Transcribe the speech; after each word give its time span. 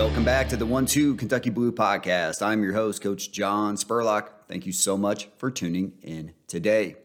Welcome 0.00 0.24
back 0.24 0.48
to 0.48 0.56
the 0.56 0.64
One 0.64 0.86
Two 0.86 1.14
Kentucky 1.16 1.50
Blue 1.50 1.72
Podcast. 1.72 2.40
I'm 2.40 2.62
your 2.62 2.72
host, 2.72 3.02
Coach 3.02 3.30
John 3.30 3.76
Spurlock. 3.76 4.30
Thank 4.48 4.64
you 4.64 4.72
so 4.72 4.96
much 4.96 5.28
for 5.36 5.50
tuning 5.50 5.92
in 6.00 6.32
today. 6.46 6.96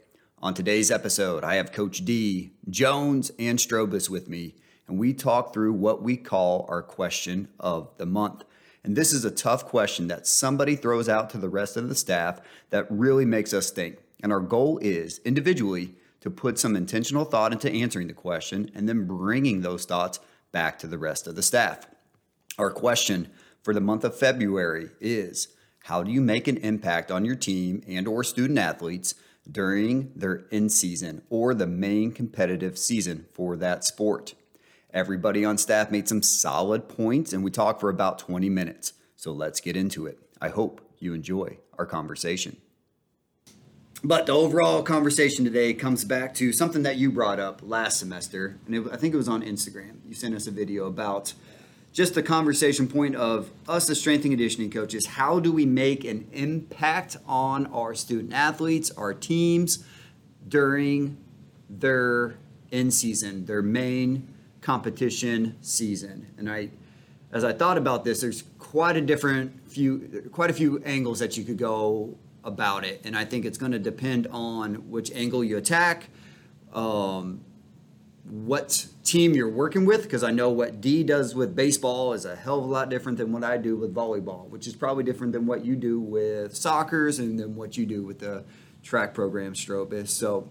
On 0.41 0.53
today's 0.53 0.91
episode, 0.91 1.43
I 1.43 1.55
have 1.55 1.73
Coach 1.73 2.05
D, 2.05 2.51
Jones, 2.69 3.33
and 3.37 3.59
Strobus 3.59 4.09
with 4.09 4.29
me, 4.29 4.55
and 4.87 4.97
we 4.97 5.11
talk 5.13 5.53
through 5.53 5.73
what 5.73 6.03
we 6.03 6.15
call 6.15 6.65
our 6.69 6.81
question 6.81 7.49
of 7.59 7.91
the 7.97 8.05
month. 8.05 8.45
And 8.81 8.95
this 8.95 9.11
is 9.11 9.25
a 9.25 9.29
tough 9.29 9.65
question 9.65 10.07
that 10.07 10.25
somebody 10.25 10.77
throws 10.77 11.09
out 11.09 11.29
to 11.31 11.37
the 11.37 11.49
rest 11.49 11.75
of 11.75 11.89
the 11.89 11.95
staff 11.95 12.39
that 12.69 12.89
really 12.89 13.25
makes 13.25 13.53
us 13.53 13.71
think. 13.71 13.97
And 14.23 14.31
our 14.31 14.39
goal 14.39 14.77
is 14.77 15.19
individually 15.25 15.95
to 16.21 16.29
put 16.29 16.57
some 16.57 16.77
intentional 16.77 17.25
thought 17.25 17.51
into 17.51 17.69
answering 17.69 18.07
the 18.07 18.13
question 18.13 18.71
and 18.73 18.87
then 18.87 19.05
bringing 19.05 19.61
those 19.61 19.83
thoughts 19.83 20.21
back 20.53 20.79
to 20.79 20.87
the 20.87 20.97
rest 20.97 21.27
of 21.27 21.35
the 21.35 21.43
staff. 21.43 21.87
Our 22.57 22.71
question 22.71 23.27
for 23.63 23.73
the 23.73 23.81
month 23.81 24.05
of 24.05 24.17
February 24.17 24.91
is 25.01 25.49
how 25.83 26.03
do 26.03 26.11
you 26.11 26.21
make 26.21 26.47
an 26.47 26.55
impact 26.57 27.11
on 27.11 27.25
your 27.25 27.35
team 27.35 27.83
and 27.85 28.07
or 28.07 28.23
student 28.23 28.57
athletes 28.57 29.13
during 29.49 30.13
their 30.15 30.45
in 30.51 30.69
season 30.69 31.21
or 31.29 31.53
the 31.53 31.67
main 31.67 32.13
competitive 32.13 32.77
season 32.77 33.25
for 33.33 33.57
that 33.57 33.83
sport? 33.83 34.35
Everybody 34.93 35.43
on 35.43 35.57
staff 35.57 35.91
made 35.91 36.07
some 36.07 36.23
solid 36.23 36.87
points 36.87 37.33
and 37.33 37.43
we 37.43 37.51
talked 37.51 37.81
for 37.81 37.89
about 37.89 38.19
20 38.19 38.49
minutes. 38.49 38.93
So 39.17 39.33
let's 39.33 39.59
get 39.59 39.75
into 39.75 40.05
it. 40.05 40.17
I 40.39 40.47
hope 40.47 40.79
you 40.99 41.13
enjoy 41.13 41.57
our 41.77 41.85
conversation. 41.85 42.55
But 44.01 44.27
the 44.27 44.33
overall 44.33 44.81
conversation 44.81 45.43
today 45.43 45.73
comes 45.73 46.05
back 46.05 46.33
to 46.35 46.53
something 46.53 46.83
that 46.83 46.95
you 46.95 47.11
brought 47.11 47.39
up 47.39 47.61
last 47.63 47.99
semester, 47.99 48.59
and 48.65 48.75
it, 48.75 48.83
I 48.91 48.97
think 48.97 49.13
it 49.13 49.17
was 49.17 49.27
on 49.27 49.41
Instagram. 49.41 49.95
You 50.05 50.13
sent 50.13 50.35
us 50.35 50.45
a 50.45 50.51
video 50.51 50.85
about 50.85 51.33
just 51.95 52.13
the 52.13 52.21
conversation 52.21 52.89
point 52.89 53.15
of 53.15 53.49
us 53.69 53.89
as 53.89 53.97
strength 53.97 54.25
and 54.25 54.33
conditioning 54.33 54.69
coaches 54.69 55.05
how 55.05 55.39
do 55.39 55.49
we 55.49 55.65
make 55.65 56.03
an 56.03 56.27
impact 56.33 57.15
on 57.25 57.65
our 57.67 57.95
student 57.95 58.33
athletes 58.33 58.91
our 58.91 59.13
teams 59.13 59.83
during 60.45 61.17
their 61.69 62.35
in 62.69 62.91
season 62.91 63.45
their 63.45 63.61
main 63.61 64.27
competition 64.59 65.55
season? 65.61 66.27
And 66.37 66.51
i 66.51 66.69
as 67.31 67.45
i 67.45 67.53
thought 67.53 67.77
about 67.77 68.03
this 68.03 68.19
there's 68.19 68.43
quite 68.59 68.97
a 68.97 69.01
different 69.01 69.53
few 69.71 70.29
quite 70.33 70.49
a 70.49 70.53
few 70.53 70.83
angles 70.83 71.19
that 71.19 71.37
you 71.37 71.45
could 71.45 71.57
go 71.57 72.17
about 72.43 72.83
it. 72.83 73.01
And 73.05 73.17
i 73.17 73.23
think 73.23 73.45
it's 73.45 73.57
going 73.57 73.71
to 73.71 73.79
depend 73.79 74.27
on 74.31 74.89
which 74.91 75.11
angle 75.13 75.45
you 75.45 75.55
attack 75.55 76.09
um, 76.73 77.39
what 78.29 78.87
team 79.03 79.35
you're 79.35 79.49
working 79.49 79.85
with 79.85 80.03
because 80.03 80.23
I 80.23 80.31
know 80.31 80.49
what 80.49 80.81
D 80.81 81.03
does 81.03 81.35
with 81.35 81.55
baseball 81.55 82.13
is 82.13 82.25
a 82.25 82.35
hell 82.35 82.59
of 82.59 82.65
a 82.65 82.67
lot 82.67 82.89
different 82.89 83.17
than 83.19 83.31
what 83.31 83.43
I 83.43 83.57
do 83.57 83.75
with 83.75 83.93
volleyball, 83.93 84.49
which 84.49 84.65
is 84.65 84.75
probably 84.75 85.03
different 85.03 85.33
than 85.33 85.45
what 85.45 85.63
you 85.63 85.75
do 85.75 85.99
with 85.99 86.55
soccer's 86.55 87.19
and 87.19 87.39
then 87.39 87.55
what 87.55 87.77
you 87.77 87.85
do 87.85 88.03
with 88.03 88.19
the 88.19 88.43
track 88.81 89.13
program 89.13 89.53
Strobus. 89.53 90.09
So 90.09 90.49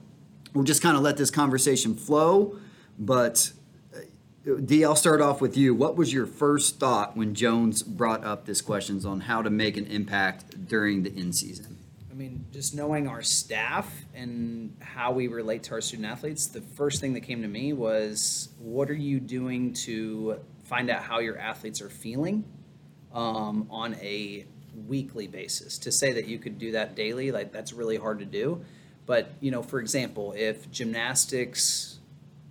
we'll 0.54 0.64
just 0.64 0.82
kind 0.82 0.96
of 0.96 1.02
let 1.02 1.16
this 1.16 1.30
conversation 1.30 1.94
flow. 1.94 2.58
But 2.96 3.52
uh, 3.94 4.54
D, 4.64 4.84
I'll 4.84 4.94
start 4.94 5.20
off 5.20 5.40
with 5.40 5.56
you. 5.56 5.74
What 5.74 5.96
was 5.96 6.12
your 6.12 6.26
first 6.26 6.78
thought 6.78 7.16
when 7.16 7.34
Jones 7.34 7.82
brought 7.82 8.24
up 8.24 8.46
this 8.46 8.60
questions 8.60 9.04
on 9.04 9.22
how 9.22 9.42
to 9.42 9.50
make 9.50 9.76
an 9.76 9.86
impact 9.86 10.68
during 10.68 11.02
the 11.02 11.12
in 11.12 11.32
season? 11.32 11.73
I 12.14 12.16
mean, 12.16 12.46
just 12.52 12.76
knowing 12.76 13.08
our 13.08 13.22
staff 13.22 13.92
and 14.14 14.76
how 14.80 15.10
we 15.10 15.26
relate 15.26 15.64
to 15.64 15.72
our 15.72 15.80
student 15.80 16.06
athletes, 16.06 16.46
the 16.46 16.60
first 16.60 17.00
thing 17.00 17.14
that 17.14 17.22
came 17.22 17.42
to 17.42 17.48
me 17.48 17.72
was 17.72 18.50
what 18.60 18.88
are 18.88 18.94
you 18.94 19.18
doing 19.18 19.72
to 19.72 20.38
find 20.62 20.90
out 20.90 21.02
how 21.02 21.18
your 21.18 21.36
athletes 21.36 21.82
are 21.82 21.88
feeling 21.88 22.44
um, 23.12 23.66
on 23.68 23.94
a 23.94 24.46
weekly 24.86 25.26
basis? 25.26 25.76
To 25.78 25.90
say 25.90 26.12
that 26.12 26.28
you 26.28 26.38
could 26.38 26.56
do 26.56 26.70
that 26.70 26.94
daily, 26.94 27.32
like 27.32 27.50
that's 27.50 27.72
really 27.72 27.96
hard 27.96 28.20
to 28.20 28.24
do. 28.24 28.64
But, 29.06 29.32
you 29.40 29.50
know, 29.50 29.64
for 29.64 29.80
example, 29.80 30.34
if 30.36 30.70
gymnastics, 30.70 31.98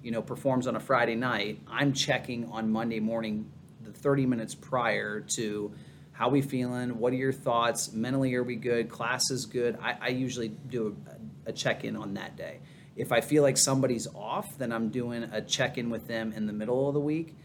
you 0.02 0.12
know, 0.12 0.22
performs 0.22 0.68
on 0.68 0.76
a 0.76 0.82
Friday 0.82 1.16
night, 1.16 1.62
I'm 1.70 1.94
checking 1.94 2.52
on 2.52 2.70
Monday 2.70 3.00
morning, 3.00 3.50
the 3.82 3.94
30 3.94 4.26
minutes 4.26 4.56
prior 4.56 5.22
to 5.22 5.74
how 6.14 6.30
we 6.30 6.42
feeling? 6.42 7.00
What 7.00 7.12
are 7.12 7.18
your 7.18 7.34
thoughts? 7.34 7.92
Mentally 7.92 8.34
are 8.36 8.44
we 8.44 8.56
good? 8.56 8.90
Class 8.90 9.32
is 9.32 9.46
good. 9.46 9.78
I, 9.82 9.98
I 10.00 10.08
usually 10.10 10.50
do 10.50 10.96
a, 11.46 11.50
a 11.50 11.54
check-in 11.54 11.96
on 11.96 12.14
that 12.14 12.38
day. 12.38 12.60
If 12.96 13.12
i 13.12 13.22
feel 13.22 13.42
like 13.42 13.58
somebody's 13.58 14.08
off 14.16 14.58
then 14.60 14.72
i'm 14.72 14.90
doing 14.90 15.24
a 15.24 15.42
check-in 15.42 15.90
with 15.90 16.08
them 16.08 16.32
in 16.32 16.46
the 16.46 16.54
middle 16.54 16.88
of 16.88 16.94
the 16.94 17.00
week. 17.00 17.36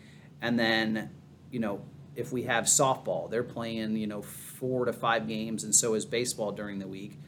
And 0.43 0.59
then 0.59 1.11
you 1.51 1.59
know 1.59 1.83
if 2.15 2.33
we 2.33 2.43
have 2.43 2.65
softball 2.65 3.31
they're 3.31 3.43
playing 3.43 3.97
you 3.97 4.07
know 4.07 4.21
four 4.23 4.85
to 4.85 4.93
five 4.93 5.27
games 5.27 5.65
and 5.65 5.75
so 5.75 5.95
is 5.95 6.05
baseball 6.05 6.53
during 6.53 6.79
the 6.79 6.87
week. 6.87 7.19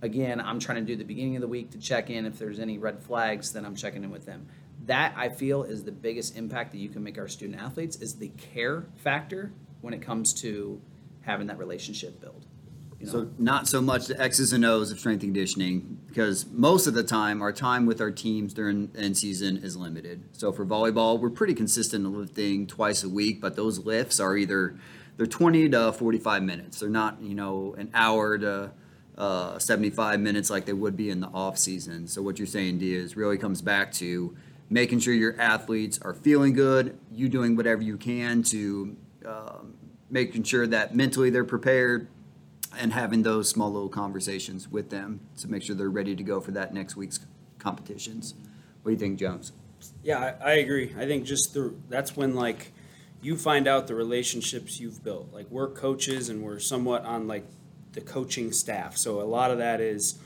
Again 0.00 0.40
i'm 0.40 0.58
trying 0.58 0.78
to 0.78 0.90
do 0.90 0.96
the 0.96 1.04
beginning 1.04 1.36
of 1.36 1.42
the 1.42 1.48
week 1.48 1.72
to 1.72 1.78
check 1.78 2.08
in. 2.08 2.24
If 2.24 2.38
there's 2.38 2.58
any 2.58 2.78
red 2.78 3.02
flags 3.02 3.52
then 3.52 3.66
i'm 3.66 3.76
checking 3.76 4.02
in 4.02 4.10
with 4.10 4.24
them. 4.24 4.46
That 4.86 5.12
i 5.18 5.28
feel 5.28 5.64
is 5.64 5.84
the 5.84 5.92
biggest 5.92 6.38
impact 6.38 6.72
that 6.72 6.78
you 6.78 6.88
can 6.88 7.02
make 7.02 7.18
our 7.18 7.28
student 7.28 7.60
athletes 7.60 7.96
is 7.96 8.14
the 8.14 8.30
care 8.30 8.86
factor 8.96 9.52
when 9.80 9.94
it 9.94 10.02
comes 10.02 10.32
to 10.42 10.80
having 11.22 11.46
that 11.46 11.58
relationship 11.58 12.20
build. 12.20 12.46
You 12.98 13.06
know? 13.06 13.12
So 13.12 13.30
not 13.38 13.68
so 13.68 13.80
much 13.80 14.06
the 14.06 14.20
X's 14.20 14.52
and 14.52 14.64
O's 14.64 14.90
of 14.90 14.98
strength 14.98 15.22
and 15.22 15.32
conditioning 15.34 15.98
because 16.08 16.46
most 16.46 16.86
of 16.86 16.94
the 16.94 17.04
time 17.04 17.42
our 17.42 17.52
time 17.52 17.86
with 17.86 18.00
our 18.00 18.10
teams 18.10 18.52
during 18.52 18.90
end 18.96 19.16
season 19.16 19.58
is 19.58 19.76
limited. 19.76 20.24
So 20.32 20.52
for 20.52 20.66
volleyball, 20.66 21.20
we're 21.20 21.30
pretty 21.30 21.54
consistent 21.54 22.04
in 22.04 22.18
lifting 22.18 22.66
twice 22.66 23.04
a 23.04 23.08
week, 23.08 23.40
but 23.40 23.56
those 23.56 23.78
lifts 23.78 24.18
are 24.18 24.36
either 24.36 24.76
they're 25.16 25.26
20 25.26 25.68
to 25.70 25.92
45 25.92 26.42
minutes. 26.42 26.80
They're 26.80 26.88
not 26.88 27.20
you 27.22 27.34
know 27.34 27.74
an 27.78 27.90
hour 27.94 28.36
to 28.38 28.72
uh, 29.16 29.58
75 29.58 30.20
minutes 30.20 30.48
like 30.48 30.64
they 30.64 30.72
would 30.72 30.96
be 30.96 31.10
in 31.10 31.20
the 31.20 31.28
off 31.28 31.58
season. 31.58 32.06
So 32.06 32.22
what 32.22 32.38
you're 32.38 32.46
saying, 32.46 32.78
Dia, 32.78 32.98
is 33.00 33.16
really 33.16 33.36
comes 33.36 33.60
back 33.60 33.92
to 33.94 34.36
making 34.70 35.00
sure 35.00 35.14
your 35.14 35.38
athletes 35.40 35.98
are 36.02 36.14
feeling 36.14 36.52
good, 36.52 36.98
you 37.12 37.28
doing 37.28 37.56
whatever 37.56 37.82
you 37.82 37.96
can 37.96 38.42
to 38.44 38.96
um, 39.28 39.74
making 40.10 40.42
sure 40.42 40.66
that 40.66 40.94
mentally 40.94 41.30
they're 41.30 41.44
prepared 41.44 42.08
and 42.78 42.92
having 42.92 43.22
those 43.22 43.48
small 43.48 43.72
little 43.72 43.88
conversations 43.88 44.68
with 44.68 44.90
them 44.90 45.20
to 45.38 45.48
make 45.48 45.62
sure 45.62 45.74
they're 45.74 45.90
ready 45.90 46.14
to 46.14 46.22
go 46.22 46.40
for 46.40 46.50
that 46.52 46.72
next 46.74 46.96
week's 46.96 47.20
competitions. 47.58 48.34
What 48.82 48.90
do 48.90 48.92
you 48.92 48.98
think, 48.98 49.18
Jones? 49.18 49.52
Yeah, 50.02 50.36
I, 50.40 50.50
I 50.50 50.52
agree. 50.54 50.94
I 50.96 51.06
think 51.06 51.24
just 51.24 51.54
the 51.54 51.74
that's 51.88 52.16
when 52.16 52.34
like 52.34 52.72
you 53.20 53.36
find 53.36 53.66
out 53.66 53.86
the 53.86 53.94
relationships 53.94 54.80
you've 54.80 55.02
built. 55.02 55.32
Like 55.32 55.50
we're 55.50 55.68
coaches 55.68 56.28
and 56.28 56.42
we're 56.42 56.58
somewhat 56.58 57.04
on 57.04 57.26
like 57.26 57.44
the 57.92 58.00
coaching 58.00 58.52
staff. 58.52 58.96
So 58.96 59.20
a 59.20 59.24
lot 59.24 59.50
of 59.50 59.58
that 59.58 59.80
is 59.80 60.18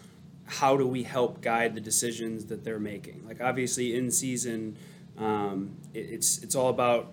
how 0.47 0.77
do 0.77 0.87
we 0.87 1.03
help 1.03 1.41
guide 1.41 1.75
the 1.75 1.81
decisions 1.81 2.47
that 2.47 2.65
they're 2.65 2.81
making? 2.81 3.25
Like 3.27 3.41
obviously 3.41 3.97
in 3.97 4.11
season, 4.11 4.77
um, 5.19 5.77
it, 5.95 6.01
it's 6.11 6.39
it's 6.43 6.55
all 6.55 6.69
about 6.69 7.13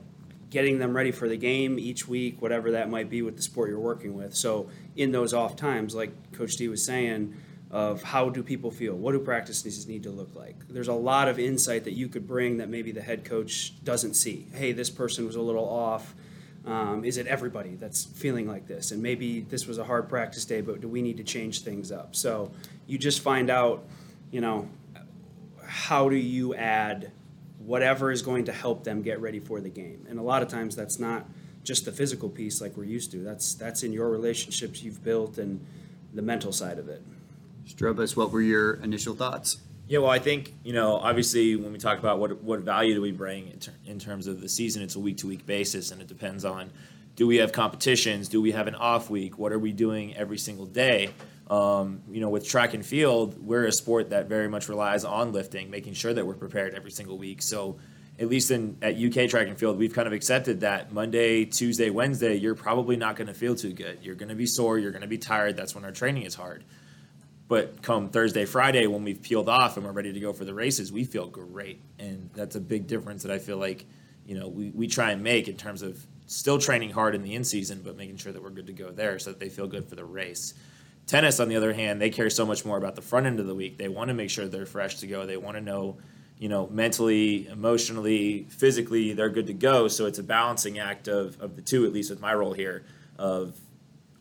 getting 0.50 0.80
them 0.80 0.96
ready 0.96 1.12
for 1.12 1.28
the 1.28 1.38
game 1.38 1.78
each 1.78 2.08
week, 2.08 2.42
whatever 2.42 2.72
that 2.72 2.90
might 2.90 3.10
be 3.10 3.22
with 3.22 3.36
the 3.36 3.42
sport 3.42 3.70
you're 3.70 3.80
working 3.80 4.16
with. 4.16 4.36
So 4.36 4.70
in 4.96 5.12
those 5.12 5.34
off 5.34 5.56
times, 5.56 5.94
like 5.94 6.32
Coach 6.34 6.56
D 6.56 6.68
was 6.68 6.84
saying, 6.84 7.36
of 7.72 8.02
how 8.02 8.30
do 8.30 8.42
people 8.42 8.72
feel? 8.72 8.96
What 8.96 9.12
do 9.12 9.20
practices 9.20 9.88
need 9.88 10.04
to 10.04 10.10
look 10.10 10.36
like? 10.36 10.56
There's 10.68 10.88
a 10.88 10.94
lot 10.94 11.28
of 11.28 11.38
insight 11.38 11.84
that 11.84 11.94
you 11.94 12.08
could 12.08 12.28
bring 12.28 12.58
that 12.58 12.70
maybe 12.70 12.92
the 12.92 13.02
head 13.02 13.24
coach 13.24 13.74
doesn't 13.84 14.16
see. 14.16 14.48
Hey, 14.54 14.72
this 14.72 14.90
person 14.90 15.26
was 15.26 15.36
a 15.36 15.42
little 15.42 15.68
off. 15.68 16.16
Um, 16.66 17.06
is 17.06 17.18
it 17.18 17.28
everybody 17.28 17.76
that's 17.76 18.06
feeling 18.06 18.48
like 18.48 18.68
this? 18.68 18.92
And 18.92 19.02
maybe 19.04 19.42
this 19.42 19.68
was 19.68 19.78
a 19.78 19.84
hard 19.84 20.10
practice 20.10 20.46
day, 20.46 20.62
but 20.62 20.82
do 20.82 20.88
we 20.88 21.02
need 21.02 21.18
to 21.18 21.24
change 21.24 21.62
things 21.62 21.92
up? 21.92 22.16
So 22.16 22.52
you 22.88 22.98
just 22.98 23.22
find 23.22 23.50
out, 23.50 23.84
you 24.32 24.42
know, 24.42 24.68
how 25.64 26.10
do 26.10 26.16
you 26.16 26.56
add 26.56 27.12
whatever 27.70 28.12
is 28.12 28.24
going 28.24 28.46
to 28.46 28.52
help 28.52 28.84
them 28.84 29.04
get 29.04 29.22
ready 29.22 29.40
for 29.40 29.62
the 29.62 29.70
game. 29.70 30.04
And 30.10 30.18
a 30.18 30.24
lot 30.24 30.42
of 30.42 30.48
times 30.48 30.76
that's 30.76 30.98
not 30.98 31.28
just 31.64 31.86
the 31.86 31.92
physical 31.92 32.28
piece 32.28 32.62
like 32.62 32.76
we're 32.76 32.84
used 32.86 33.12
to. 33.12 33.18
That's 33.20 33.54
that's 33.54 33.84
in 33.84 33.94
your 33.94 34.10
relationships 34.10 34.82
you've 34.82 35.04
built 35.04 35.38
and 35.38 35.64
the 36.16 36.24
mental 36.24 36.52
side 36.52 36.80
of 36.80 36.90
it. 36.90 37.04
Strobus, 37.68 38.18
what 38.18 38.32
were 38.32 38.42
your 38.42 38.74
initial 38.82 39.14
thoughts? 39.14 39.60
Yeah, 39.88 40.00
well, 40.00 40.10
I 40.10 40.18
think 40.18 40.56
you 40.64 40.74
know, 40.74 40.96
obviously, 40.96 41.56
when 41.56 41.72
we 41.72 41.78
talk 41.78 42.00
about 42.00 42.18
what 42.18 42.42
what 42.42 42.62
value 42.62 42.96
do 42.96 43.02
we 43.02 43.12
bring 43.12 43.50
in, 43.50 43.60
ter- 43.60 43.74
in 43.86 44.00
terms 44.00 44.26
of 44.26 44.42
the 44.42 44.50
season, 44.50 44.82
it's 44.82 44.96
a 44.96 45.00
week 45.00 45.18
to 45.18 45.28
week 45.28 45.46
basis, 45.46 45.92
and 45.92 46.02
it 46.02 46.08
depends 46.08 46.46
on 46.46 46.72
do 47.16 47.28
we 47.28 47.36
have 47.36 47.52
competitions, 47.52 48.30
do 48.30 48.42
we 48.42 48.52
have 48.52 48.66
an 48.66 48.76
off 48.76 49.12
week, 49.12 49.38
what 49.38 49.52
are 49.52 49.60
we 49.60 49.74
doing 49.74 50.16
every 50.16 50.40
single 50.40 50.66
day. 50.66 51.12
Um, 51.50 52.04
you 52.12 52.22
know, 52.22 52.30
with 52.30 52.48
track 52.48 52.76
and 52.76 52.86
field, 52.86 53.44
we're 53.44 53.66
a 53.66 53.72
sport 53.72 54.12
that 54.12 54.28
very 54.28 54.48
much 54.48 54.70
relies 54.70 55.04
on 55.04 55.32
lifting, 55.32 55.72
making 55.72 55.94
sure 55.94 56.14
that 56.14 56.26
we're 56.26 56.36
prepared 56.36 56.76
every 56.76 56.92
single 56.92 57.18
week. 57.18 57.42
So, 57.42 57.80
at 58.20 58.28
least 58.28 58.52
in 58.52 58.78
at 58.82 58.98
UK 58.98 59.30
track 59.30 59.48
and 59.48 59.58
field, 59.58 59.78
we've 59.78 59.94
kind 59.94 60.06
of 60.06 60.14
accepted 60.14 60.60
that 60.60 60.92
Monday, 60.92 61.46
Tuesday, 61.46 61.90
Wednesday, 61.90 62.36
you're 62.36 62.54
probably 62.54 62.98
not 62.98 63.16
going 63.16 63.28
to 63.28 63.34
feel 63.34 63.56
too 63.56 63.72
good. 63.72 64.00
You're 64.04 64.16
going 64.16 64.30
to 64.30 64.36
be 64.36 64.46
sore. 64.46 64.78
You're 64.78 64.92
going 64.92 65.02
to 65.02 65.08
be 65.08 65.18
tired. 65.18 65.56
That's 65.56 65.74
when 65.74 65.86
our 65.86 65.92
training 65.92 66.24
is 66.24 66.36
hard. 66.36 66.66
But 67.48 67.82
come 67.82 68.10
Thursday, 68.10 68.46
Friday, 68.46 68.86
when 68.86 69.04
we've 69.04 69.22
peeled 69.22 69.50
off 69.50 69.76
and 69.76 69.86
we're 69.86 69.92
ready 69.92 70.14
to 70.14 70.20
go 70.20 70.34
for 70.34 70.46
the 70.46 70.54
races, 70.54 70.92
we 70.92 71.04
feel 71.04 71.26
great, 71.26 71.82
and 71.98 72.30
that's 72.36 72.56
a 72.56 72.62
big 72.62 72.86
difference 72.86 73.24
that 73.24 73.32
I 73.32 73.40
feel 73.40 73.58
like 73.58 73.86
you 74.26 74.38
know 74.38 74.48
we, 74.48 74.70
we 74.70 74.88
try 74.88 75.12
and 75.12 75.24
make 75.24 75.48
in 75.48 75.58
terms 75.58 75.82
of 75.82 76.06
still 76.28 76.60
training 76.60 76.92
hard 76.92 77.16
in 77.16 77.24
the 77.24 77.34
in 77.34 77.44
season, 77.44 77.82
but 77.84 77.98
making 77.98 78.18
sure 78.18 78.32
that 78.32 78.44
we're 78.44 78.52
good 78.52 78.68
to 78.68 78.74
go 78.74 78.92
there 78.92 79.18
so 79.18 79.32
that 79.32 79.40
they 79.40 79.50
feel 79.50 79.66
good 79.66 79.90
for 79.90 79.96
the 79.96 80.06
race. 80.06 80.54
Tennis, 81.10 81.40
on 81.40 81.50
the 81.50 81.56
other 81.56 81.74
hand, 81.74 82.00
they 82.00 82.12
care 82.12 82.30
so 82.30 82.46
much 82.46 82.64
more 82.64 82.78
about 82.78 82.94
the 82.94 83.02
front 83.02 83.26
end 83.26 83.40
of 83.40 83.48
the 83.48 83.56
week. 83.56 83.80
They 83.80 83.88
want 83.88 84.10
to 84.10 84.14
make 84.14 84.30
sure 84.30 84.48
they're 84.48 84.68
fresh 84.68 84.98
to 84.98 85.08
go. 85.08 85.26
They 85.26 85.38
want 85.38 85.58
to 85.58 85.62
know, 85.62 85.98
you 86.38 86.50
know, 86.50 86.68
mentally, 86.68 87.48
emotionally, 87.48 88.46
physically, 88.50 89.14
they're 89.14 89.32
good 89.32 89.48
to 89.48 89.54
go. 89.54 89.88
So 89.88 90.06
it's 90.06 90.20
a 90.20 90.24
balancing 90.24 90.78
act 90.78 91.08
of, 91.08 91.42
of 91.42 91.56
the 91.56 91.64
two, 91.64 91.84
at 91.88 91.94
least 91.94 92.12
with 92.12 92.20
my 92.20 92.32
role 92.36 92.54
here, 92.54 92.86
of 93.18 93.60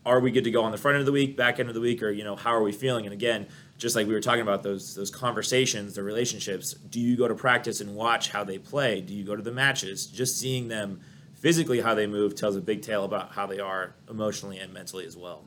are 0.03 0.19
we 0.19 0.31
good 0.31 0.45
to 0.45 0.49
go 0.49 0.63
on 0.63 0.71
the 0.71 0.79
front 0.79 0.95
end 0.95 1.01
of 1.01 1.05
the 1.05 1.11
week, 1.11 1.37
back 1.37 1.59
end 1.59 1.69
of 1.69 1.75
the 1.75 1.81
week, 1.81 2.01
or 2.01 2.09
you 2.09 2.23
know, 2.23 2.35
how 2.35 2.55
are 2.55 2.63
we 2.63 2.71
feeling? 2.71 3.05
And 3.05 3.13
again, 3.13 3.45
just 3.77 3.95
like 3.95 4.07
we 4.07 4.13
were 4.15 4.19
talking 4.19 4.41
about 4.41 4.63
those 4.63 4.95
those 4.95 5.11
conversations, 5.11 5.93
the 5.93 6.01
relationships. 6.01 6.73
Do 6.73 6.99
you 6.99 7.15
go 7.15 7.27
to 7.27 7.35
practice 7.35 7.81
and 7.81 7.95
watch 7.95 8.31
how 8.31 8.43
they 8.43 8.57
play? 8.57 8.99
Do 8.99 9.13
you 9.13 9.23
go 9.23 9.35
to 9.35 9.43
the 9.43 9.51
matches? 9.51 10.07
Just 10.07 10.39
seeing 10.39 10.69
them 10.69 11.01
physically 11.35 11.81
how 11.81 11.93
they 11.93 12.07
move 12.07 12.33
tells 12.33 12.55
a 12.55 12.61
big 12.61 12.81
tale 12.81 13.05
about 13.05 13.33
how 13.33 13.45
they 13.45 13.59
are 13.59 13.93
emotionally 14.09 14.57
and 14.57 14.73
mentally 14.73 15.05
as 15.05 15.15
well. 15.15 15.45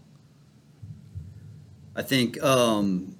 I 1.94 2.02
think 2.02 2.42
um, 2.42 3.16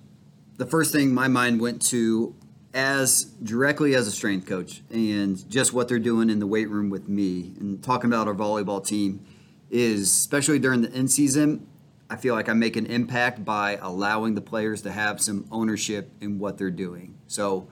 the 0.57 0.67
first 0.67 0.93
thing 0.93 1.13
my 1.13 1.29
mind 1.29 1.61
went 1.61 1.83
to 1.89 2.35
as 2.75 3.25
directly 3.43 3.95
as 3.95 4.07
a 4.07 4.11
strength 4.11 4.47
coach 4.47 4.83
and 4.91 5.49
just 5.51 5.75
what 5.75 5.89
they're 5.89 5.99
doing 5.99 6.31
in 6.31 6.39
the 6.39 6.47
weight 6.47 6.71
room 6.71 6.89
with 6.89 7.07
me 7.09 7.53
and 7.61 7.83
talking 7.83 8.09
about 8.09 8.29
our 8.29 8.35
volleyball 8.35 8.85
team 8.85 9.25
is 9.71 10.11
especially 10.11 10.59
during 10.59 10.81
the 10.81 10.91
in 10.93 11.07
season 11.07 11.67
I 12.13 12.17
feel 12.17 12.35
like 12.35 12.51
I 12.51 12.53
make 12.53 12.77
an 12.77 12.85
impact 12.85 13.43
by 13.43 13.79
allowing 13.81 14.35
the 14.35 14.43
players 14.43 14.83
to 14.83 14.93
have 14.93 15.19
some 15.19 15.47
ownership 15.51 16.11
in 16.21 16.39
what 16.39 16.59
they're 16.59 16.71
doing. 16.71 17.17
So, 17.27 17.69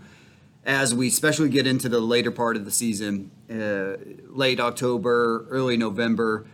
as 0.64 0.94
we 0.94 1.08
especially 1.08 1.50
get 1.50 1.66
into 1.66 1.90
the 1.90 2.00
later 2.00 2.30
part 2.30 2.56
of 2.56 2.64
the 2.64 2.70
season, 2.70 3.30
uh, 3.50 3.98
late 4.30 4.58
October, 4.58 5.46
early 5.50 5.76
November, 5.76 6.46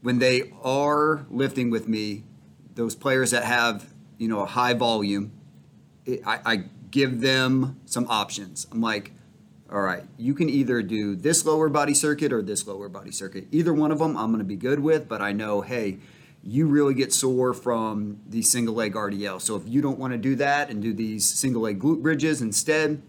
when 0.00 0.18
they 0.18 0.50
are 0.62 1.26
lifting 1.28 1.68
with 1.68 1.86
me, 1.86 2.24
those 2.80 2.94
players 2.94 3.30
that 3.32 3.44
have 3.44 3.92
you 4.16 4.26
know 4.26 4.40
a 4.40 4.46
high 4.46 4.72
volume, 4.72 5.32
it, 6.06 6.22
I, 6.26 6.40
I 6.46 6.56
give 6.90 7.20
them 7.20 7.78
some 7.84 8.06
options. 8.08 8.66
I'm 8.72 8.80
like, 8.80 9.12
all 9.70 9.82
right, 9.82 10.04
you 10.16 10.32
can 10.32 10.48
either 10.48 10.80
do 10.82 11.14
this 11.14 11.44
lower 11.44 11.68
body 11.68 11.92
circuit 11.92 12.32
or 12.32 12.40
this 12.40 12.66
lower 12.66 12.88
body 12.88 13.12
circuit. 13.12 13.48
Either 13.52 13.74
one 13.74 13.92
of 13.92 13.98
them 13.98 14.16
I'm 14.16 14.28
going 14.28 14.38
to 14.38 14.44
be 14.44 14.56
good 14.56 14.80
with, 14.80 15.08
but 15.08 15.20
I 15.20 15.32
know, 15.32 15.60
hey, 15.60 15.98
you 16.42 16.66
really 16.68 16.94
get 16.94 17.12
sore 17.12 17.52
from 17.52 18.18
the 18.26 18.40
single 18.40 18.74
leg 18.74 18.94
RDL. 18.94 19.42
So 19.42 19.56
if 19.56 19.68
you 19.68 19.82
don't 19.82 19.98
want 19.98 20.14
to 20.14 20.18
do 20.18 20.34
that 20.36 20.70
and 20.70 20.80
do 20.80 20.94
these 20.94 21.28
single 21.28 21.62
leg 21.62 21.78
glute 21.78 22.00
bridges 22.00 22.40
instead, 22.40 23.02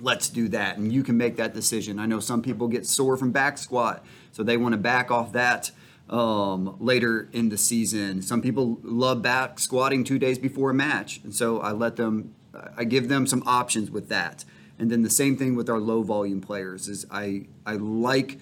let's 0.00 0.30
do 0.30 0.48
that. 0.48 0.78
And 0.78 0.90
you 0.90 1.02
can 1.02 1.18
make 1.18 1.36
that 1.36 1.52
decision. 1.52 1.98
I 1.98 2.06
know 2.06 2.20
some 2.20 2.40
people 2.40 2.68
get 2.68 2.86
sore 2.86 3.18
from 3.18 3.32
back 3.32 3.58
squat, 3.58 4.02
so 4.32 4.42
they 4.42 4.56
want 4.56 4.72
to 4.72 4.78
back 4.78 5.10
off 5.10 5.32
that 5.32 5.72
um, 6.10 6.76
later 6.80 7.28
in 7.32 7.48
the 7.48 7.56
season. 7.56 8.20
Some 8.20 8.42
people 8.42 8.78
love 8.82 9.22
back 9.22 9.58
squatting 9.58 10.04
two 10.04 10.18
days 10.18 10.38
before 10.38 10.70
a 10.70 10.74
match. 10.74 11.20
And 11.22 11.34
so 11.34 11.60
I 11.60 11.70
let 11.70 11.96
them, 11.96 12.34
I 12.76 12.84
give 12.84 13.08
them 13.08 13.26
some 13.26 13.42
options 13.46 13.90
with 13.90 14.08
that. 14.08 14.44
And 14.78 14.90
then 14.90 15.02
the 15.02 15.10
same 15.10 15.36
thing 15.36 15.54
with 15.54 15.70
our 15.70 15.78
low 15.78 16.02
volume 16.02 16.40
players 16.40 16.88
is 16.88 17.06
I, 17.10 17.46
I 17.64 17.74
like 17.74 18.38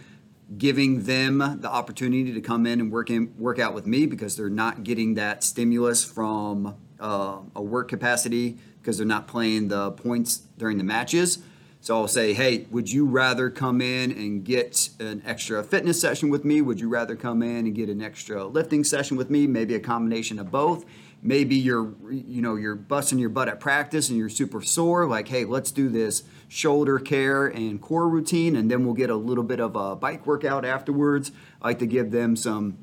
giving 0.56 1.04
them 1.04 1.58
the 1.60 1.70
opportunity 1.70 2.32
to 2.32 2.40
come 2.40 2.64
in 2.64 2.80
and 2.80 2.90
work 2.90 3.10
in 3.10 3.34
work 3.36 3.58
out 3.58 3.74
with 3.74 3.86
me 3.86 4.06
because 4.06 4.34
they're 4.34 4.48
not 4.48 4.82
getting 4.82 5.12
that 5.14 5.44
stimulus 5.44 6.02
from 6.04 6.74
uh, 6.98 7.38
a 7.54 7.62
work 7.62 7.88
capacity 7.88 8.56
because 8.80 8.96
they're 8.96 9.06
not 9.06 9.28
playing 9.28 9.68
the 9.68 9.90
points 9.90 10.38
during 10.56 10.78
the 10.78 10.84
matches. 10.84 11.40
So 11.88 11.96
I'll 11.96 12.06
say, 12.06 12.34
hey, 12.34 12.66
would 12.70 12.92
you 12.92 13.06
rather 13.06 13.48
come 13.48 13.80
in 13.80 14.12
and 14.12 14.44
get 14.44 14.90
an 15.00 15.22
extra 15.24 15.64
fitness 15.64 15.98
session 15.98 16.28
with 16.28 16.44
me? 16.44 16.60
Would 16.60 16.80
you 16.80 16.86
rather 16.90 17.16
come 17.16 17.42
in 17.42 17.64
and 17.64 17.74
get 17.74 17.88
an 17.88 18.02
extra 18.02 18.44
lifting 18.44 18.84
session 18.84 19.16
with 19.16 19.30
me? 19.30 19.46
Maybe 19.46 19.74
a 19.74 19.80
combination 19.80 20.38
of 20.38 20.50
both 20.50 20.84
maybe 21.22 21.56
you're 21.56 21.94
you 22.10 22.42
know 22.42 22.56
you're 22.56 22.74
busting 22.74 23.18
your 23.18 23.30
butt 23.30 23.48
at 23.48 23.58
practice 23.58 24.08
and 24.08 24.18
you're 24.18 24.28
super 24.28 24.62
sore 24.62 25.04
like 25.04 25.26
hey 25.26 25.44
let's 25.44 25.72
do 25.72 25.88
this 25.88 26.22
shoulder 26.46 27.00
care 27.00 27.46
and 27.46 27.80
core 27.80 28.08
routine 28.08 28.54
and 28.54 28.70
then 28.70 28.84
we'll 28.84 28.94
get 28.94 29.10
a 29.10 29.16
little 29.16 29.42
bit 29.42 29.58
of 29.58 29.74
a 29.74 29.96
bike 29.96 30.24
workout 30.28 30.64
afterwards 30.64 31.32
i 31.60 31.68
like 31.68 31.80
to 31.80 31.86
give 31.86 32.12
them 32.12 32.36
some 32.36 32.78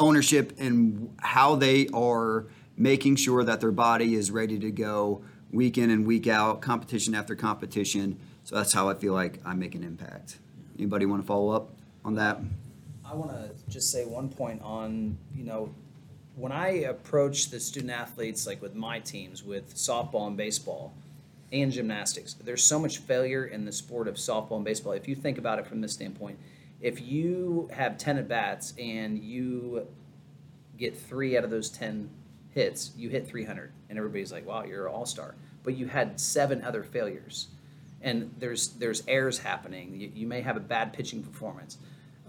ownership 0.00 0.52
in 0.58 1.08
how 1.20 1.54
they 1.54 1.86
are 1.94 2.46
making 2.76 3.14
sure 3.14 3.44
that 3.44 3.60
their 3.60 3.70
body 3.70 4.16
is 4.16 4.32
ready 4.32 4.58
to 4.58 4.72
go 4.72 5.22
week 5.52 5.78
in 5.78 5.88
and 5.88 6.04
week 6.04 6.26
out 6.26 6.60
competition 6.60 7.14
after 7.14 7.36
competition 7.36 8.18
so 8.48 8.56
that's 8.56 8.72
how 8.72 8.88
i 8.88 8.94
feel 8.94 9.12
like 9.12 9.40
i 9.44 9.52
make 9.52 9.74
an 9.74 9.84
impact 9.84 10.38
anybody 10.78 11.04
want 11.04 11.20
to 11.20 11.26
follow 11.26 11.50
up 11.50 11.68
on 12.04 12.14
that 12.14 12.38
i 13.04 13.14
want 13.14 13.30
to 13.30 13.50
just 13.68 13.90
say 13.90 14.04
one 14.04 14.28
point 14.28 14.60
on 14.62 15.18
you 15.34 15.44
know 15.44 15.68
when 16.38 16.52
I 16.52 16.68
approach 16.68 17.50
the 17.50 17.58
student 17.58 17.90
athletes, 17.92 18.46
like 18.46 18.62
with 18.62 18.74
my 18.74 19.00
teams, 19.00 19.42
with 19.42 19.74
softball 19.74 20.28
and 20.28 20.36
baseball 20.36 20.94
and 21.52 21.72
gymnastics, 21.72 22.34
there's 22.34 22.62
so 22.62 22.78
much 22.78 22.98
failure 22.98 23.44
in 23.44 23.64
the 23.64 23.72
sport 23.72 24.06
of 24.06 24.14
softball 24.14 24.56
and 24.56 24.64
baseball. 24.64 24.92
If 24.92 25.08
you 25.08 25.16
think 25.16 25.38
about 25.38 25.58
it 25.58 25.66
from 25.66 25.80
this 25.80 25.92
standpoint, 25.92 26.38
if 26.80 27.02
you 27.02 27.68
have 27.72 27.98
10 27.98 28.18
at 28.18 28.28
bats 28.28 28.72
and 28.78 29.18
you 29.18 29.84
get 30.78 30.96
three 30.96 31.36
out 31.36 31.42
of 31.42 31.50
those 31.50 31.70
10 31.70 32.08
hits, 32.54 32.92
you 32.96 33.08
hit 33.08 33.26
300. 33.26 33.72
And 33.88 33.98
everybody's 33.98 34.30
like, 34.30 34.46
wow, 34.46 34.62
you're 34.62 34.86
an 34.86 34.94
all 34.94 35.06
star. 35.06 35.34
But 35.64 35.76
you 35.76 35.88
had 35.88 36.20
seven 36.20 36.62
other 36.62 36.84
failures. 36.84 37.48
And 38.00 38.34
there's, 38.38 38.68
there's 38.68 39.02
errors 39.08 39.38
happening. 39.38 39.94
You, 39.94 40.10
you 40.14 40.26
may 40.26 40.40
have 40.40 40.56
a 40.56 40.60
bad 40.60 40.92
pitching 40.92 41.22
performance. 41.22 41.78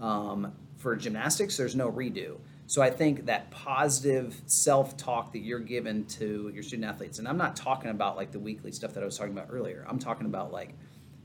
Um, 0.00 0.52
for 0.78 0.96
gymnastics, 0.96 1.56
there's 1.56 1.76
no 1.76 1.90
redo 1.90 2.38
so 2.70 2.82
I 2.82 2.90
think 2.90 3.26
that 3.26 3.50
positive 3.50 4.40
self-talk 4.46 5.32
that 5.32 5.40
you're 5.40 5.58
given 5.58 6.04
to 6.04 6.52
your 6.54 6.62
student 6.62 6.88
athletes, 6.88 7.18
and 7.18 7.26
I'm 7.26 7.36
not 7.36 7.56
talking 7.56 7.90
about 7.90 8.14
like 8.14 8.30
the 8.30 8.38
weekly 8.38 8.70
stuff 8.70 8.94
that 8.94 9.02
I 9.02 9.06
was 9.06 9.18
talking 9.18 9.32
about 9.32 9.48
earlier. 9.50 9.84
I'm 9.88 9.98
talking 9.98 10.24
about 10.24 10.52
like, 10.52 10.74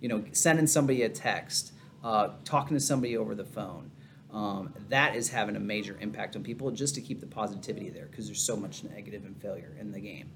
you 0.01 0.09
know, 0.09 0.23
sending 0.31 0.65
somebody 0.65 1.03
a 1.03 1.09
text, 1.09 1.73
uh, 2.03 2.29
talking 2.45 2.75
to 2.75 2.79
somebody 2.79 3.15
over 3.15 3.35
the 3.35 3.45
phone. 3.45 3.91
Um, 4.33 4.73
that 4.89 5.15
is 5.15 5.29
having 5.29 5.55
a 5.55 5.59
major 5.59 5.95
impact 6.01 6.35
on 6.35 6.41
people 6.41 6.71
just 6.71 6.95
to 6.95 7.01
keep 7.01 7.19
the 7.19 7.27
positivity 7.27 7.91
there 7.91 8.07
because 8.09 8.25
there's 8.25 8.41
so 8.41 8.57
much 8.57 8.83
negative 8.83 9.23
and 9.23 9.39
failure 9.39 9.77
in 9.79 9.91
the 9.91 9.99
game. 9.99 10.31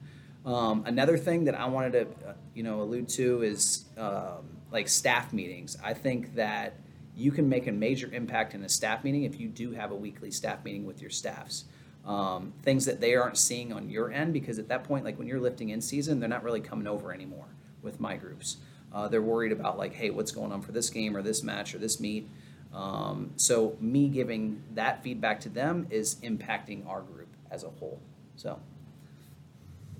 Um, 0.46 0.84
another 0.86 1.18
thing 1.18 1.46
that 1.46 1.56
I 1.56 1.68
wanted 1.68 1.92
to, 1.92 2.30
uh, 2.30 2.34
you 2.54 2.64
know, 2.64 2.82
allude 2.82 3.10
to 3.10 3.42
is 3.42 3.86
um, 3.98 4.58
like 4.72 4.88
staff 4.88 5.34
meetings. 5.34 5.78
I 5.84 5.94
think 5.94 6.36
that 6.36 6.76
you 7.16 7.32
can 7.32 7.50
make 7.50 7.68
a 7.68 7.72
major 7.72 8.10
impact 8.14 8.54
in 8.54 8.64
a 8.64 8.70
staff 8.70 9.04
meeting 9.04 9.24
if 9.24 9.40
you 9.40 9.48
do 9.48 9.72
have 9.72 9.92
a 9.92 9.96
weekly 9.96 10.32
staff 10.32 10.64
meeting 10.64 10.86
with 10.86 11.02
your 11.02 11.12
staffs. 11.12 11.66
Um, 12.06 12.54
things 12.64 12.86
that 12.86 13.02
they 13.02 13.16
aren't 13.16 13.38
seeing 13.38 13.74
on 13.74 13.90
your 13.90 14.10
end 14.10 14.34
because 14.34 14.58
at 14.58 14.70
that 14.70 14.86
point, 14.86 15.04
like 15.04 15.20
when 15.20 15.28
you're 15.28 15.40
lifting 15.40 15.70
in 15.70 15.82
season, 15.82 16.20
they're 16.20 16.30
not 16.30 16.44
really 16.44 16.62
coming 16.62 16.88
over 16.88 17.14
anymore 17.14 17.46
with 17.82 18.00
my 18.00 18.16
groups. 18.16 18.58
Uh, 18.92 19.08
they're 19.08 19.22
worried 19.22 19.52
about 19.52 19.78
like, 19.78 19.94
hey, 19.94 20.10
what's 20.10 20.32
going 20.32 20.52
on 20.52 20.62
for 20.62 20.72
this 20.72 20.90
game 20.90 21.16
or 21.16 21.22
this 21.22 21.44
match 21.44 21.76
or 21.76 21.78
this 21.78 22.00
meet. 22.00 22.28
Um, 22.74 23.32
so 23.36 23.78
me 23.80 24.08
giving 24.08 24.64
that 24.74 25.04
feedback 25.04 25.40
to 25.42 25.50
them 25.50 25.88
is 25.90 26.16
impacting 26.24 26.88
our 26.88 27.02
group 27.02 27.28
as 27.52 27.64
a 27.64 27.70
whole. 27.70 28.00
So, 28.36 28.60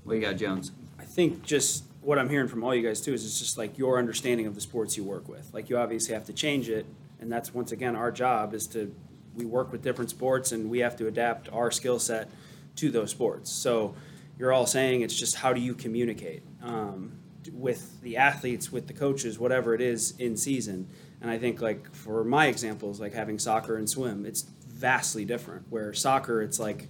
what 0.04 0.16
you 0.16 0.22
got, 0.22 0.38
Jones? 0.38 0.72
I 0.98 1.04
think 1.04 1.44
just 1.44 1.84
what 2.02 2.18
I'm 2.18 2.30
hearing 2.30 2.48
from 2.48 2.64
all 2.64 2.74
you 2.74 2.86
guys 2.86 3.02
too 3.02 3.14
is 3.14 3.26
it's 3.26 3.40
just 3.40 3.58
like 3.58 3.78
your 3.78 4.00
understanding 4.00 4.48
of 4.48 4.56
the 4.56 4.62
sports 4.62 4.98
you 4.98 5.04
work 5.04 5.28
with. 5.28 5.50
Like 5.54 5.70
you 5.70 5.78
obviously 5.78 6.14
have 6.14 6.26
to 6.26 6.34
change 6.34 6.70
it 6.70 6.86
and 7.20 7.32
that's 7.32 7.54
once 7.54 7.72
again 7.72 7.96
our 7.96 8.12
job 8.12 8.54
is 8.54 8.68
to 8.68 8.94
we 9.36 9.46
work 9.46 9.72
with 9.72 9.82
different 9.82 10.10
sports 10.10 10.52
and 10.52 10.70
we 10.70 10.80
have 10.80 10.96
to 10.98 11.08
adapt 11.08 11.50
our 11.50 11.72
skill 11.72 12.00
set 12.00 12.30
to 12.76 12.90
those 12.90 13.12
sports 13.12 13.52
so 13.52 13.94
you're 14.38 14.54
all 14.54 14.66
saying 14.66 15.02
it's 15.02 15.18
just 15.18 15.36
how 15.36 15.54
do 15.54 15.62
you 15.62 15.74
communicate 15.74 16.44
um, 16.64 17.12
with 17.54 18.02
the 18.02 18.18
athletes 18.18 18.72
with 18.72 18.88
the 18.88 18.94
coaches 18.94 19.38
whatever 19.38 19.74
it 19.74 19.82
is 19.82 20.14
in 20.20 20.36
season 20.36 20.88
and 21.22 21.30
i 21.30 21.38
think 21.38 21.62
like 21.62 21.94
for 21.94 22.24
my 22.24 22.48
examples 22.48 23.00
like 23.00 23.14
having 23.14 23.38
soccer 23.38 23.78
and 23.78 23.90
swim 23.90 24.26
it's 24.26 24.44
vastly 24.68 25.26
different 25.26 25.66
where 25.70 25.94
soccer 25.94 26.42
it's 26.42 26.60
like 26.60 26.88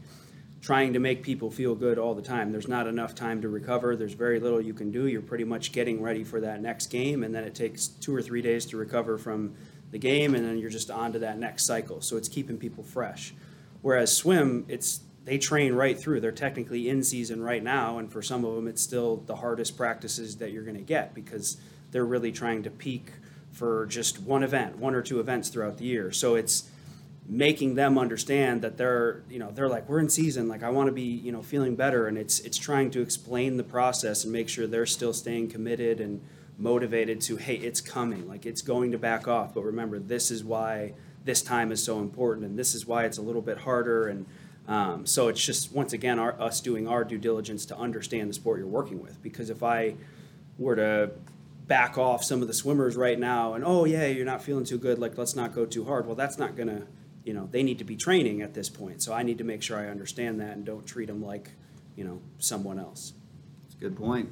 trying 0.62 0.94
to 0.94 1.00
make 1.00 1.24
people 1.24 1.50
feel 1.50 1.74
good 1.74 1.98
all 1.98 2.14
the 2.14 2.22
time. 2.22 2.52
There's 2.52 2.68
not 2.68 2.88
enough 2.88 3.16
time 3.16 3.42
to 3.42 3.50
recover. 3.50 3.96
There's 3.96 4.14
very 4.14 4.40
little 4.40 4.60
you 4.60 4.74
can 4.74 4.92
do. 4.92 5.08
You're 5.08 5.22
pretty 5.22 5.46
much 5.46 5.72
getting 5.72 6.02
ready 6.02 6.24
for 6.24 6.42
that 6.42 6.62
next 6.62 6.88
game, 6.88 7.24
and 7.24 7.34
then 7.34 7.44
it 7.44 7.56
takes 7.56 7.88
two 7.88 8.14
or 8.14 8.22
three 8.22 8.42
days 8.42 8.66
to 8.68 8.78
recover 8.78 9.18
from 9.18 9.56
the 9.92 9.98
game, 9.98 10.36
and 10.36 10.46
then 10.46 10.58
you're 10.58 10.70
just 10.70 10.92
on 10.92 11.14
to 11.14 11.20
that 11.20 11.40
next 11.40 11.66
cycle. 11.66 12.02
So 12.02 12.18
it's 12.18 12.28
keeping 12.28 12.58
people 12.58 12.84
fresh. 12.84 13.34
Whereas 13.82 14.16
swim, 14.16 14.66
it's 14.68 15.02
they 15.26 15.38
train 15.38 15.74
right 15.74 15.98
through. 15.98 16.22
They're 16.22 16.32
technically 16.32 16.90
in 16.90 17.04
season 17.04 17.42
right 17.42 17.64
now, 17.64 17.98
and 17.98 18.12
for 18.12 18.22
some 18.22 18.44
of 18.44 18.56
them, 18.56 18.68
it's 18.68 18.82
still 18.82 19.18
the 19.18 19.36
hardest 19.36 19.78
practices 19.78 20.38
that 20.38 20.52
you're 20.52 20.64
going 20.64 20.76
to 20.76 20.82
get 20.82 21.14
because 21.14 21.58
they're 21.92 22.06
really 22.06 22.32
trying 22.32 22.64
to 22.64 22.70
peak 22.70 23.12
for 23.52 23.86
just 23.88 24.22
one 24.22 24.44
event, 24.44 24.78
one 24.78 24.96
or 24.96 25.02
two 25.02 25.20
events 25.20 25.50
throughout 25.50 25.78
the 25.78 25.86
year. 25.86 26.12
So 26.12 26.36
it's 26.36 26.69
making 27.30 27.76
them 27.76 28.00
understand 28.00 28.64
that 28.64 28.76
they're 28.78 29.22
you 29.30 29.38
know 29.38 29.52
they're 29.52 29.70
like 29.70 29.88
we're 29.88 30.00
in 30.00 30.10
season 30.10 30.48
like 30.48 30.64
i 30.64 30.70
want 30.70 30.88
to 30.88 30.92
be 30.92 31.04
you 31.04 31.32
know 31.32 31.44
feeling 31.44 31.76
better. 31.76 32.08
And 32.08 32.18
it's 32.18 32.40
it's 32.40 32.58
trying 32.58 32.90
to 32.92 33.02
explain 33.02 33.58
the 33.58 33.64
process 33.64 34.24
and 34.24 34.34
make 34.34 34.50
sure 34.50 34.66
they're 34.66 34.86
still 34.86 35.14
staying 35.14 35.50
committed 35.50 36.02
and 36.02 36.22
motivated 36.58 37.22
to 37.22 37.38
hey 37.38 37.56
it's 37.56 37.80
coming 37.80 38.28
like 38.28 38.46
it's 38.46 38.62
going 38.62 38.92
to 38.92 38.98
back 38.98 39.30
off 39.30 39.54
but 39.54 39.64
remember 39.64 39.98
this 39.98 40.30
is 40.30 40.44
why 40.44 40.94
this 41.24 41.42
time 41.42 41.72
is 41.72 41.84
so 41.84 42.00
important 42.00 42.46
and 42.46 42.58
this 42.58 42.74
is 42.74 42.86
why 42.86 43.06
it's 43.06 43.18
a 43.18 43.22
little 43.22 43.42
bit 43.42 43.60
harder. 43.60 44.08
And 44.08 44.26
um, 44.68 45.06
so 45.06 45.28
it's 45.28 45.44
just 45.44 45.72
once 45.72 45.94
again 45.94 46.20
our, 46.20 46.40
us 46.42 46.62
doing 46.62 46.88
our 46.88 47.04
due 47.04 47.18
diligence 47.18 47.66
to 47.68 47.78
understand 47.78 48.30
the 48.30 48.34
sport 48.34 48.60
you're 48.60 48.68
working 48.68 49.02
with 49.02 49.22
because 49.24 49.50
if 49.50 49.64
i 49.64 49.96
were 50.60 50.76
to 50.76 51.10
back 51.66 51.98
off 51.98 52.24
some 52.24 52.42
of 52.42 52.48
the 52.48 52.54
swimmers 52.54 52.96
right 52.96 53.18
now 53.20 53.54
and 53.54 53.64
oh 53.66 53.86
yeah 53.86 54.06
you're 54.06 54.26
not 54.26 54.44
feeling 54.44 54.64
too 54.64 54.78
good 54.78 55.00
like 55.00 55.18
let's 55.18 55.36
not 55.36 55.56
go 55.56 55.66
too 55.66 55.86
hard 55.86 56.06
well 56.06 56.16
that's 56.16 56.38
not 56.38 56.56
gonna 56.56 56.84
you 57.24 57.34
know 57.34 57.48
they 57.52 57.64
need 57.64 57.78
to 57.78 57.84
be 57.84 57.96
training 57.96 58.42
at 58.42 58.54
this 58.54 58.70
point 58.70 59.02
so 59.02 59.14
i 59.14 59.24
need 59.24 59.38
to 59.38 59.44
make 59.44 59.62
sure 59.62 59.78
i 59.78 59.88
understand 59.88 60.40
that 60.40 60.52
and 60.56 60.66
don't 60.66 60.86
treat 60.86 61.08
them 61.08 61.24
like 61.24 61.52
you 61.96 62.04
know 62.04 62.20
someone 62.40 62.80
else 62.80 63.14
It's 63.66 63.76
a 63.76 63.80
good 63.80 63.98
point. 63.98 64.30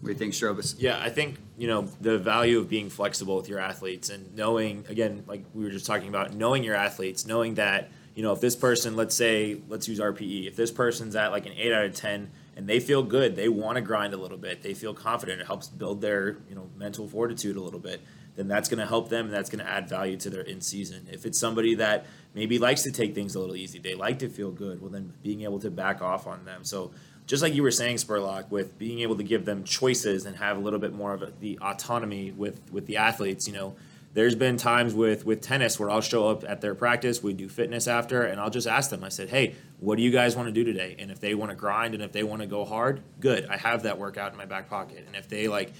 What 0.00 0.08
do 0.08 0.12
you 0.14 0.18
think, 0.18 0.34
Strobus? 0.34 0.74
Yeah, 0.78 0.98
I 1.00 1.10
think 1.10 1.36
you 1.56 1.68
know 1.68 1.82
the 2.00 2.18
value 2.18 2.58
of 2.58 2.68
being 2.68 2.90
flexible 2.90 3.36
with 3.36 3.48
your 3.48 3.60
athletes 3.60 4.10
and 4.10 4.34
knowing 4.34 4.84
again, 4.88 5.22
like 5.28 5.44
we 5.54 5.62
were 5.62 5.70
just 5.70 5.86
talking 5.86 6.08
about, 6.08 6.34
knowing 6.34 6.64
your 6.64 6.74
athletes, 6.74 7.24
knowing 7.24 7.54
that 7.54 7.88
you 8.16 8.24
know 8.24 8.32
if 8.32 8.40
this 8.40 8.56
person, 8.56 8.96
let's 8.96 9.14
say, 9.14 9.60
let's 9.68 9.86
use 9.86 10.00
RPE, 10.00 10.48
if 10.48 10.56
this 10.56 10.72
person's 10.72 11.14
at 11.14 11.30
like 11.30 11.46
an 11.46 11.52
eight 11.56 11.72
out 11.72 11.84
of 11.84 11.94
ten 11.94 12.32
and 12.56 12.66
they 12.68 12.80
feel 12.80 13.04
good, 13.04 13.36
they 13.36 13.48
want 13.48 13.76
to 13.76 13.80
grind 13.80 14.12
a 14.12 14.16
little 14.16 14.36
bit, 14.38 14.60
they 14.62 14.74
feel 14.74 14.92
confident, 14.92 15.40
it 15.40 15.46
helps 15.46 15.68
build 15.68 16.00
their 16.00 16.38
you 16.48 16.56
know 16.56 16.68
mental 16.76 17.06
fortitude 17.06 17.56
a 17.56 17.62
little 17.62 17.78
bit. 17.80 18.00
Then 18.34 18.48
that's 18.48 18.68
going 18.68 18.78
to 18.78 18.86
help 18.86 19.08
them, 19.10 19.26
and 19.26 19.34
that's 19.34 19.50
going 19.50 19.64
to 19.64 19.70
add 19.70 19.88
value 19.88 20.16
to 20.18 20.30
their 20.30 20.42
in 20.42 20.60
season. 20.60 21.06
If 21.12 21.26
it's 21.26 21.38
somebody 21.38 21.74
that 21.76 22.06
maybe 22.34 22.58
likes 22.58 22.82
to 22.82 22.92
take 22.92 23.14
things 23.14 23.34
a 23.34 23.40
little 23.40 23.56
easy, 23.56 23.78
they 23.78 23.94
like 23.94 24.18
to 24.20 24.28
feel 24.28 24.50
good, 24.50 24.80
well 24.80 24.90
then 24.90 25.12
being 25.22 25.42
able 25.42 25.58
to 25.60 25.70
back 25.70 26.00
off 26.00 26.26
on 26.26 26.44
them. 26.44 26.64
So 26.64 26.92
just 27.26 27.42
like 27.42 27.54
you 27.54 27.62
were 27.62 27.70
saying, 27.70 27.96
Spurlock, 27.96 28.50
with 28.50 28.78
being 28.78 29.00
able 29.00 29.16
to 29.16 29.22
give 29.22 29.44
them 29.44 29.64
choices 29.64 30.26
and 30.26 30.36
have 30.36 30.56
a 30.56 30.60
little 30.60 30.78
bit 30.78 30.92
more 30.92 31.14
of 31.14 31.40
the 31.40 31.58
autonomy 31.62 32.32
with 32.32 32.60
with 32.72 32.86
the 32.86 32.96
athletes. 32.96 33.46
You 33.46 33.54
know, 33.54 33.76
there's 34.14 34.34
been 34.34 34.56
times 34.56 34.94
with 34.94 35.24
with 35.24 35.40
tennis 35.40 35.78
where 35.78 35.90
I'll 35.90 36.00
show 36.00 36.28
up 36.28 36.44
at 36.46 36.60
their 36.60 36.74
practice, 36.74 37.22
we 37.22 37.32
do 37.32 37.48
fitness 37.48 37.86
after, 37.86 38.22
and 38.22 38.40
I'll 38.40 38.50
just 38.50 38.66
ask 38.66 38.90
them. 38.90 39.04
I 39.04 39.08
said, 39.08 39.28
"Hey, 39.28 39.54
what 39.78 39.96
do 39.96 40.02
you 40.02 40.10
guys 40.10 40.36
want 40.36 40.48
to 40.48 40.52
do 40.52 40.64
today?" 40.64 40.96
And 40.98 41.10
if 41.10 41.20
they 41.20 41.34
want 41.34 41.50
to 41.50 41.56
grind 41.56 41.94
and 41.94 42.02
if 42.02 42.12
they 42.12 42.22
want 42.22 42.42
to 42.42 42.48
go 42.48 42.64
hard, 42.64 43.02
good. 43.20 43.46
I 43.46 43.56
have 43.56 43.84
that 43.84 43.98
workout 43.98 44.32
in 44.32 44.38
my 44.38 44.46
back 44.46 44.68
pocket. 44.68 45.04
And 45.06 45.14
if 45.16 45.28
they 45.28 45.48
like, 45.48 45.72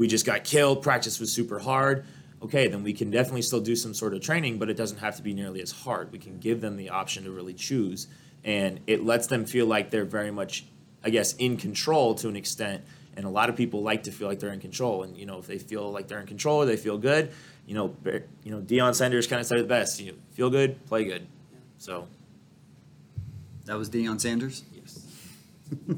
we 0.00 0.08
just 0.08 0.24
got 0.24 0.44
killed, 0.44 0.82
practice 0.82 1.20
was 1.20 1.30
super 1.30 1.58
hard. 1.58 2.06
Okay, 2.42 2.68
then 2.68 2.82
we 2.82 2.94
can 2.94 3.10
definitely 3.10 3.42
still 3.42 3.60
do 3.60 3.76
some 3.76 3.92
sort 3.92 4.14
of 4.14 4.22
training, 4.22 4.58
but 4.58 4.70
it 4.70 4.74
doesn't 4.74 4.98
have 4.98 5.14
to 5.16 5.22
be 5.22 5.34
nearly 5.34 5.60
as 5.60 5.70
hard. 5.70 6.10
We 6.10 6.18
can 6.18 6.38
give 6.38 6.62
them 6.62 6.76
the 6.76 6.88
option 6.88 7.24
to 7.24 7.30
really 7.30 7.52
choose, 7.52 8.06
and 8.42 8.80
it 8.86 9.04
lets 9.04 9.26
them 9.26 9.44
feel 9.44 9.66
like 9.66 9.90
they're 9.90 10.06
very 10.06 10.30
much 10.30 10.64
I 11.02 11.10
guess, 11.10 11.34
in 11.34 11.56
control 11.56 12.14
to 12.16 12.28
an 12.28 12.36
extent. 12.36 12.84
And 13.16 13.26
a 13.26 13.30
lot 13.30 13.48
of 13.48 13.56
people 13.56 13.82
like 13.82 14.04
to 14.04 14.12
feel 14.12 14.28
like 14.28 14.38
they're 14.38 14.52
in 14.52 14.60
control. 14.60 15.02
And 15.02 15.16
you 15.16 15.26
know, 15.26 15.38
if 15.38 15.46
they 15.46 15.58
feel 15.58 15.90
like 15.90 16.08
they're 16.08 16.20
in 16.20 16.26
control 16.26 16.62
or 16.62 16.66
they 16.66 16.76
feel 16.76 16.98
good, 16.98 17.32
you 17.66 17.74
know, 17.74 17.94
you 18.44 18.50
know, 18.50 18.60
Deion 18.60 18.94
Sanders 18.94 19.26
kind 19.26 19.40
of 19.40 19.46
said 19.46 19.58
it 19.58 19.68
best. 19.68 20.00
You 20.00 20.16
feel 20.32 20.50
good, 20.50 20.84
play 20.86 21.04
good. 21.04 21.26
So 21.78 22.06
that 23.64 23.76
was 23.76 23.90
Deion 23.90 24.20
Sanders. 24.20 24.62
Yes. 24.72 25.06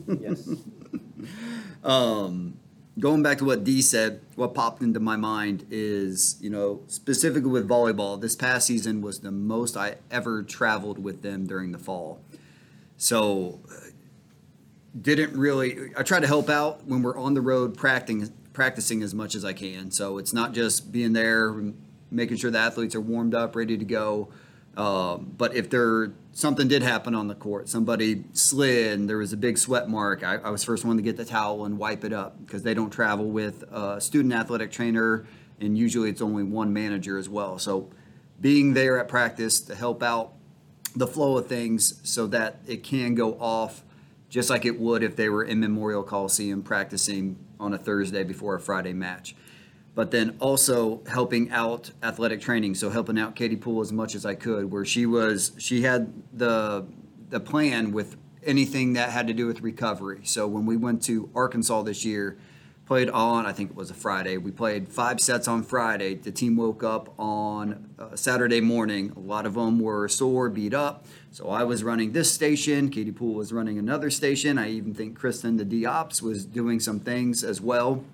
yes. 0.21 0.49
Um, 1.85 2.59
going 2.99 3.23
back 3.23 3.39
to 3.39 3.45
what 3.45 3.65
D 3.65 3.83
said, 3.83 4.21
what 4.37 4.55
popped 4.55 4.83
into 4.83 5.01
my 5.01 5.17
mind 5.17 5.67
is, 5.71 6.37
you 6.41 6.51
know, 6.51 6.83
specifically 6.89 7.51
with 7.51 7.69
volleyball, 7.69 8.21
this 8.21 8.37
past 8.37 8.67
season 8.67 9.03
was 9.03 9.21
the 9.21 9.31
most 9.31 9.77
I 9.77 9.97
ever 10.11 10.43
traveled 10.43 10.99
with 10.99 11.23
them 11.23 11.47
during 11.47 11.73
the 11.73 11.79
fall. 11.79 12.21
So 12.97 13.61
uh, 13.71 13.91
didn't 15.01 15.37
really 15.37 15.91
i 15.97 16.03
try 16.03 16.21
to 16.21 16.27
help 16.27 16.51
out 16.51 16.87
when 16.87 17.03
we're 17.03 17.19
on 17.19 17.35
the 17.35 17.41
road 17.41 17.77
practicing 17.77 18.31
practicing 18.53 19.03
as 19.03 19.15
much 19.15 19.35
as 19.35 19.45
i 19.45 19.53
can 19.53 19.91
so 19.91 20.19
it's 20.19 20.35
not 20.35 20.53
just 20.53 20.93
being 20.93 21.15
there 21.15 21.55
making 22.11 22.37
sure 22.37 22.51
the 22.51 22.59
athletes 22.59 22.95
are 22.95 23.01
warmed 23.01 23.35
up 23.35 23.57
ready 23.57 23.79
to 23.79 23.85
go 23.85 24.29
um, 24.77 25.35
but 25.37 25.55
if 25.55 25.69
there 25.71 26.13
something 26.33 26.67
did 26.67 26.83
happen 26.83 27.15
on 27.15 27.29
the 27.29 27.35
court 27.35 27.69
somebody 27.69 28.25
slid 28.33 28.93
and 28.93 29.09
there 29.09 29.19
was 29.19 29.33
a 29.33 29.37
big 29.37 29.59
sweat 29.59 29.89
mark 29.89 30.25
i, 30.25 30.37
I 30.37 30.51
was 30.51 30.65
first 30.65 30.85
one 30.85 30.97
to 30.97 31.03
get 31.03 31.17
the 31.17 31.25
towel 31.25 31.65
and 31.65 31.79
wipe 31.79 32.05
it 32.05 32.13
up 32.13 32.45
because 32.45 32.63
they 32.63 32.75
don't 32.75 32.91
travel 32.91 33.31
with 33.31 33.63
a 33.71 34.01
student 34.01 34.33
athletic 34.33 34.71
trainer 34.71 35.27
and 35.61 35.77
usually 35.77 36.09
it's 36.09 36.23
only 36.23 36.43
one 36.43 36.73
manager 36.73 37.19
as 37.19 37.29
well 37.29 37.59
so 37.59 37.91
being 38.41 38.75
there 38.75 38.99
at 38.99 39.09
practice 39.09 39.61
to 39.61 39.75
help 39.75 40.03
out 40.03 40.33
the 40.97 41.07
flow 41.07 41.39
of 41.39 41.47
things 41.47 42.01
so 42.03 42.27
that 42.27 42.61
it 42.67 42.83
can 42.83 43.15
go 43.15 43.35
off 43.35 43.83
just 44.29 44.49
like 44.49 44.65
it 44.65 44.79
would 44.81 45.03
if 45.03 45.15
they 45.15 45.29
were 45.29 45.45
in 45.45 45.61
Memorial 45.61 46.03
Coliseum 46.03 46.63
practicing 46.63 47.37
on 47.61 47.75
a 47.75 47.79
Thursday 47.79 48.25
before 48.25 48.55
a 48.55 48.61
Friday 48.61 48.95
match. 48.95 49.35
But 49.95 50.11
then 50.11 50.37
also 50.41 51.03
helping 51.07 51.51
out 51.51 51.91
athletic 52.03 52.41
training, 52.41 52.77
so 52.77 52.89
helping 52.89 53.19
out 53.19 53.37
Katie 53.37 53.57
Poole 53.57 53.83
as 53.83 53.93
much 53.93 54.15
as 54.15 54.25
I 54.25 54.35
could, 54.35 54.73
where 54.73 54.87
she 54.87 55.05
was 55.05 55.53
she 55.59 55.83
had 55.83 56.13
the 56.33 56.87
the 57.29 57.41
plan 57.41 57.93
with 57.93 58.17
anything 58.45 58.95
that 58.95 59.11
had 59.11 59.27
to 59.27 59.35
do 59.35 59.47
with 59.47 59.61
recovery. 59.61 60.21
So 60.25 60.47
when 60.47 60.67
we 60.67 60.77
went 60.77 61.03
to 61.05 61.31
Arkansas 61.35 61.83
this 61.83 62.05
year, 62.05 62.39
played 62.87 63.09
on 63.11 63.47
I 63.47 63.53
think 63.53 63.71
it 63.71 63.77
was 63.77 63.91
a 63.91 63.95
Friday. 63.95 64.37
We 64.37 64.51
played 64.51 64.89
five 64.89 65.21
sets 65.21 65.47
on 65.47 65.63
Friday. 65.63 66.15
The 66.15 66.33
team 66.33 66.57
woke 66.57 66.83
up 66.83 67.15
on 67.19 67.91
uh, 67.99 68.17
Saturday 68.17 68.61
morning. 68.61 69.13
A 69.17 69.21
lot 69.21 69.47
of 69.47 69.55
them 69.55 69.79
were 69.79 70.09
sore, 70.09 70.49
beat 70.49 70.75
up. 70.75 71.07
So 71.31 71.49
I 71.49 71.65
was 71.65 71.83
running 71.85 72.13
this 72.13 72.31
station. 72.31 72.91
Katie 72.91 73.13
Poole 73.13 73.35
was 73.35 73.53
running 73.53 73.79
another 73.79 74.11
station. 74.11 74.59
I 74.59 74.71
even 74.71 74.95
think 74.95 75.19
Kristen, 75.19 75.57
the 75.57 75.65
DOPS, 75.65 76.21
was 76.21 76.45
doing 76.45 76.81
some 76.81 77.01
things 77.01 77.45
as 77.45 77.61
well. 77.61 78.05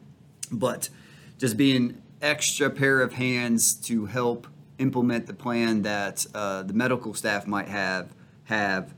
But 0.53 0.89
just 1.39 1.57
being 1.57 2.03
extra 2.21 2.69
pair 2.69 3.01
of 3.01 3.15
hands 3.15 3.75
to 3.75 4.07
help 4.07 4.47
implement 4.79 5.27
the 5.27 5.35
plan 5.35 5.83
that 5.83 6.27
uh, 6.35 6.63
the 6.63 6.75
medical 6.75 7.15
staff 7.15 7.47
might 7.47 7.69
have 7.69 8.15
have 8.45 8.95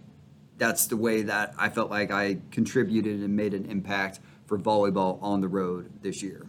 that's 0.59 0.87
the 0.87 0.97
way 0.97 1.23
that 1.23 1.54
I 1.59 1.70
felt 1.70 1.90
like 1.90 2.11
I 2.11 2.38
contributed 2.50 3.20
and 3.20 3.35
made 3.35 3.54
an 3.54 3.64
impact 3.64 4.20
for 4.47 4.59
volleyball 4.59 5.18
on 5.23 5.40
the 5.40 5.49
road 5.49 5.90
this 6.02 6.23
year. 6.23 6.47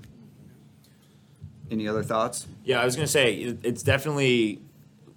Any 1.70 1.88
other 1.88 2.04
thoughts? 2.04 2.46
Yeah, 2.66 2.82
I 2.82 2.86
was 2.86 2.98
going 2.98 3.06
to 3.06 3.12
say 3.12 3.36
it's 3.36 3.84
definitely 3.84 4.62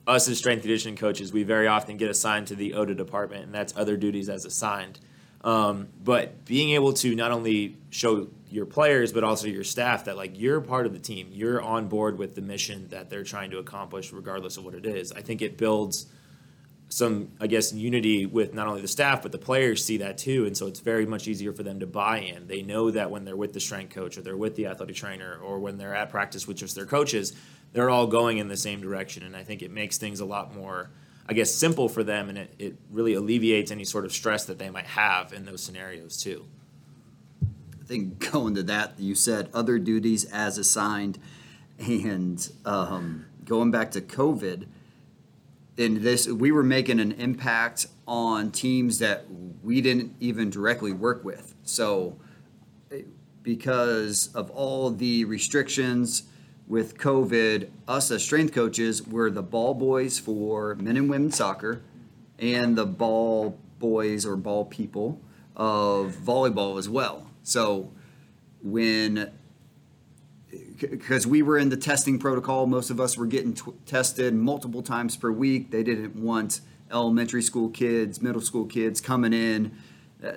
us 0.06 0.28
as 0.28 0.38
strength 0.38 0.62
conditioning 0.62 0.96
coaches, 0.96 1.32
we 1.32 1.42
very 1.42 1.66
often 1.66 1.96
get 1.96 2.10
assigned 2.10 2.46
to 2.48 2.54
the 2.54 2.74
ODA 2.74 2.94
department, 2.94 3.46
and 3.46 3.54
that's 3.54 3.74
other 3.76 3.96
duties 3.96 4.28
as 4.28 4.44
assigned. 4.44 5.00
Um, 5.42 5.88
but 6.02 6.44
being 6.44 6.70
able 6.70 6.92
to 6.94 7.14
not 7.14 7.32
only 7.32 7.76
show 7.90 8.28
your 8.54 8.66
players 8.66 9.12
but 9.12 9.24
also 9.24 9.48
your 9.48 9.64
staff 9.64 10.04
that 10.04 10.16
like 10.16 10.38
you're 10.38 10.60
part 10.60 10.86
of 10.86 10.92
the 10.92 10.98
team, 10.98 11.28
you're 11.32 11.60
on 11.60 11.88
board 11.88 12.18
with 12.18 12.36
the 12.36 12.40
mission 12.40 12.86
that 12.88 13.10
they're 13.10 13.24
trying 13.24 13.50
to 13.50 13.58
accomplish, 13.58 14.12
regardless 14.12 14.56
of 14.56 14.64
what 14.64 14.74
it 14.74 14.86
is. 14.86 15.10
I 15.12 15.22
think 15.22 15.42
it 15.42 15.58
builds 15.58 16.06
some, 16.88 17.32
I 17.40 17.48
guess, 17.48 17.72
unity 17.72 18.26
with 18.26 18.54
not 18.54 18.68
only 18.68 18.80
the 18.80 18.88
staff 18.88 19.22
but 19.22 19.32
the 19.32 19.38
players 19.38 19.84
see 19.84 19.96
that 19.98 20.18
too, 20.18 20.46
and 20.46 20.56
so 20.56 20.68
it's 20.68 20.78
very 20.78 21.04
much 21.04 21.26
easier 21.26 21.52
for 21.52 21.64
them 21.64 21.80
to 21.80 21.86
buy 21.86 22.18
in. 22.18 22.46
They 22.46 22.62
know 22.62 22.92
that 22.92 23.10
when 23.10 23.24
they're 23.24 23.36
with 23.36 23.52
the 23.52 23.60
strength 23.60 23.92
coach 23.92 24.16
or 24.16 24.22
they're 24.22 24.36
with 24.36 24.54
the 24.54 24.66
athletic 24.66 24.94
trainer 24.94 25.36
or 25.42 25.58
when 25.58 25.76
they're 25.76 25.94
at 25.94 26.10
practice 26.10 26.46
with 26.46 26.56
just 26.56 26.76
their 26.76 26.86
coaches, 26.86 27.34
they're 27.72 27.90
all 27.90 28.06
going 28.06 28.38
in 28.38 28.46
the 28.46 28.56
same 28.56 28.80
direction. 28.80 29.24
And 29.24 29.34
I 29.34 29.42
think 29.42 29.62
it 29.62 29.72
makes 29.72 29.98
things 29.98 30.20
a 30.20 30.24
lot 30.24 30.54
more, 30.54 30.90
I 31.28 31.32
guess, 31.32 31.52
simple 31.52 31.88
for 31.88 32.04
them 32.04 32.28
and 32.28 32.38
it, 32.38 32.54
it 32.60 32.76
really 32.92 33.14
alleviates 33.14 33.72
any 33.72 33.84
sort 33.84 34.04
of 34.04 34.12
stress 34.12 34.44
that 34.44 34.60
they 34.60 34.70
might 34.70 34.86
have 34.86 35.32
in 35.32 35.44
those 35.44 35.60
scenarios 35.60 36.22
too. 36.22 36.46
I 37.84 37.86
think 37.86 38.30
going 38.32 38.54
to 38.54 38.62
that, 38.64 38.98
you 38.98 39.14
said 39.14 39.48
other 39.52 39.78
duties 39.78 40.24
as 40.24 40.58
assigned. 40.58 41.18
And 41.78 42.50
um, 42.64 43.26
going 43.44 43.70
back 43.70 43.90
to 43.92 44.00
COVID, 44.00 44.66
in 45.76 46.02
this, 46.02 46.28
we 46.28 46.52
were 46.52 46.62
making 46.62 47.00
an 47.00 47.12
impact 47.12 47.86
on 48.06 48.52
teams 48.52 49.00
that 49.00 49.24
we 49.62 49.80
didn't 49.80 50.14
even 50.20 50.50
directly 50.50 50.92
work 50.92 51.24
with. 51.24 51.54
So, 51.64 52.16
because 53.42 54.28
of 54.34 54.50
all 54.50 54.90
the 54.90 55.24
restrictions, 55.24 56.24
with 56.66 56.96
COVID, 56.96 57.68
us 57.86 58.10
as 58.10 58.24
strength 58.24 58.54
coaches 58.54 59.06
were 59.06 59.30
the 59.30 59.42
ball 59.42 59.74
boys 59.74 60.18
for 60.18 60.74
men 60.76 60.96
and 60.96 61.10
women 61.10 61.30
soccer 61.30 61.82
and 62.38 62.76
the 62.76 62.86
ball 62.86 63.58
boys 63.78 64.24
or 64.24 64.36
ball 64.36 64.64
people 64.64 65.20
of 65.56 66.12
volleyball 66.12 66.78
as 66.78 66.88
well. 66.88 67.26
So 67.44 67.92
when 68.62 69.30
because 70.78 71.26
we 71.26 71.42
were 71.42 71.56
in 71.56 71.68
the 71.68 71.76
testing 71.76 72.18
protocol, 72.18 72.66
most 72.66 72.90
of 72.90 73.00
us 73.00 73.16
were 73.16 73.26
getting 73.26 73.54
t- 73.54 73.72
tested 73.86 74.34
multiple 74.34 74.82
times 74.82 75.16
per 75.16 75.30
week. 75.30 75.70
They 75.70 75.82
didn't 75.82 76.16
want 76.16 76.60
elementary 76.90 77.42
school 77.42 77.68
kids, 77.68 78.20
middle 78.20 78.40
school 78.40 78.66
kids 78.66 79.00
coming 79.00 79.32
in. 79.32 79.76
Uh, 80.24 80.32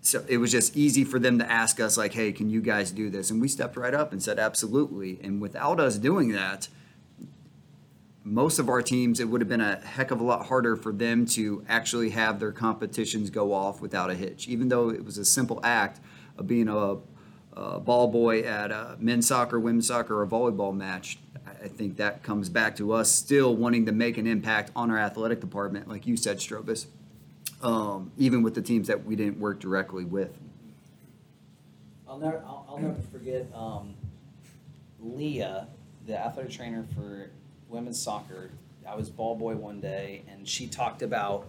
so 0.00 0.24
it 0.28 0.38
was 0.38 0.52
just 0.52 0.76
easy 0.76 1.04
for 1.04 1.18
them 1.18 1.38
to 1.38 1.50
ask 1.50 1.80
us 1.80 1.96
like 1.96 2.14
hey 2.14 2.32
can 2.32 2.48
you 2.48 2.62
guys 2.62 2.92
do 2.92 3.10
this 3.10 3.30
and 3.30 3.40
we 3.40 3.48
stepped 3.48 3.76
right 3.76 3.94
up 3.94 4.12
and 4.12 4.22
said 4.22 4.38
absolutely 4.38 5.18
and 5.22 5.42
without 5.42 5.80
us 5.80 5.98
doing 5.98 6.32
that 6.32 6.68
most 8.24 8.58
of 8.58 8.68
our 8.68 8.80
teams 8.80 9.18
it 9.18 9.28
would 9.28 9.40
have 9.40 9.48
been 9.48 9.60
a 9.60 9.76
heck 9.80 10.10
of 10.10 10.20
a 10.20 10.24
lot 10.24 10.46
harder 10.46 10.76
for 10.76 10.92
them 10.92 11.26
to 11.26 11.64
actually 11.68 12.10
have 12.10 12.38
their 12.38 12.52
competitions 12.52 13.28
go 13.28 13.52
off 13.52 13.80
without 13.80 14.08
a 14.08 14.14
hitch 14.14 14.46
even 14.46 14.68
though 14.68 14.88
it 14.88 15.04
was 15.04 15.18
a 15.18 15.24
simple 15.24 15.60
act 15.64 16.00
being 16.46 16.68
a, 16.68 16.96
a 17.54 17.80
ball 17.80 18.08
boy 18.08 18.42
at 18.42 18.70
a 18.70 18.96
men's 18.98 19.26
soccer 19.26 19.58
women's 19.58 19.86
soccer 19.86 20.20
or 20.20 20.26
volleyball 20.26 20.74
match 20.74 21.18
I 21.62 21.68
think 21.68 21.96
that 21.96 22.22
comes 22.22 22.48
back 22.48 22.76
to 22.76 22.92
us 22.92 23.10
still 23.10 23.54
wanting 23.56 23.86
to 23.86 23.92
make 23.92 24.16
an 24.18 24.26
impact 24.26 24.70
on 24.76 24.90
our 24.90 24.98
athletic 24.98 25.40
department, 25.40 25.88
like 25.88 26.06
you 26.06 26.16
said, 26.16 26.38
Strobus, 26.38 26.86
um, 27.62 28.12
even 28.16 28.42
with 28.42 28.54
the 28.54 28.62
teams 28.62 28.86
that 28.88 29.04
we 29.04 29.16
didn't 29.16 29.38
work 29.38 29.58
directly 29.60 30.04
with. 30.04 30.38
I'll 32.08 32.18
never, 32.18 32.42
I'll, 32.46 32.66
I'll 32.68 32.78
never 32.78 33.00
forget 33.12 33.46
um, 33.54 33.94
Leah, 35.00 35.66
the 36.06 36.18
athletic 36.18 36.52
trainer 36.52 36.84
for 36.94 37.30
women's 37.68 38.00
soccer. 38.00 38.50
I 38.86 38.94
was 38.94 39.10
ball 39.10 39.34
boy 39.34 39.56
one 39.56 39.80
day, 39.80 40.22
and 40.30 40.48
she 40.48 40.66
talked 40.66 41.02
about 41.02 41.48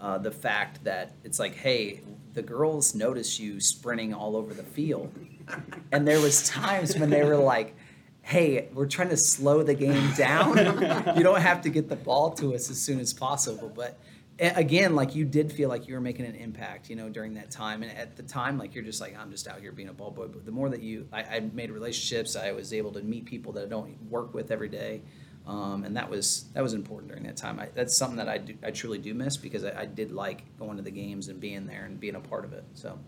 uh, 0.00 0.18
the 0.18 0.30
fact 0.30 0.82
that 0.84 1.12
it's 1.22 1.38
like, 1.38 1.54
hey, 1.54 2.00
the 2.34 2.42
girls 2.42 2.94
notice 2.94 3.38
you 3.40 3.60
sprinting 3.60 4.14
all 4.14 4.36
over 4.36 4.54
the 4.54 4.62
field, 4.62 5.12
and 5.92 6.06
there 6.06 6.20
was 6.20 6.48
times 6.48 6.96
when 6.96 7.10
they 7.10 7.24
were 7.24 7.36
like. 7.36 7.74
Hey, 8.22 8.68
we're 8.74 8.86
trying 8.86 9.08
to 9.08 9.16
slow 9.16 9.62
the 9.64 9.74
game 9.74 10.12
down. 10.12 10.56
you 11.16 11.24
don't 11.24 11.40
have 11.40 11.62
to 11.62 11.70
get 11.70 11.88
the 11.88 11.96
ball 11.96 12.30
to 12.32 12.54
us 12.54 12.70
as 12.70 12.80
soon 12.80 13.00
as 13.00 13.12
possible, 13.12 13.72
but 13.74 13.98
again, 14.40 14.94
like 14.94 15.14
you 15.14 15.24
did 15.24 15.52
feel 15.52 15.68
like 15.68 15.86
you 15.86 15.94
were 15.94 16.00
making 16.00 16.24
an 16.24 16.34
impact, 16.34 16.88
you 16.88 16.96
know, 16.96 17.08
during 17.08 17.34
that 17.34 17.50
time. 17.50 17.82
And 17.82 17.96
at 17.96 18.16
the 18.16 18.22
time, 18.22 18.58
like 18.58 18.74
you're 18.74 18.84
just 18.84 19.00
like, 19.00 19.16
I'm 19.18 19.30
just 19.30 19.46
out 19.46 19.60
here 19.60 19.72
being 19.72 19.88
a 19.88 19.92
ball 19.92 20.10
boy. 20.10 20.28
But 20.28 20.46
the 20.46 20.52
more 20.52 20.68
that 20.70 20.82
you, 20.82 21.06
I, 21.12 21.22
I 21.22 21.40
made 21.52 21.70
relationships, 21.70 22.36
I 22.36 22.52
was 22.52 22.72
able 22.72 22.92
to 22.92 23.02
meet 23.02 23.26
people 23.26 23.52
that 23.52 23.64
I 23.64 23.68
don't 23.68 23.96
work 24.08 24.32
with 24.32 24.50
every 24.50 24.68
day. 24.68 25.02
Um, 25.46 25.84
and 25.84 25.96
that 25.96 26.08
was 26.08 26.44
that 26.54 26.62
was 26.62 26.74
important 26.74 27.08
during 27.08 27.24
that 27.24 27.36
time. 27.36 27.58
I, 27.58 27.68
that's 27.74 27.96
something 27.96 28.18
that 28.18 28.28
I 28.28 28.38
do, 28.38 28.54
I 28.62 28.70
truly 28.70 28.98
do 28.98 29.14
miss 29.14 29.36
because 29.36 29.64
I, 29.64 29.80
I, 29.80 29.86
did 29.86 30.12
like 30.12 30.42
going 30.58 30.76
to 30.76 30.82
the 30.82 30.90
games 30.90 31.28
and 31.28 31.40
being 31.40 31.66
there 31.66 31.84
and 31.84 31.98
being 31.98 32.14
a 32.14 32.20
part 32.20 32.44
of 32.44 32.52
it. 32.52 32.62
So, 32.74 32.98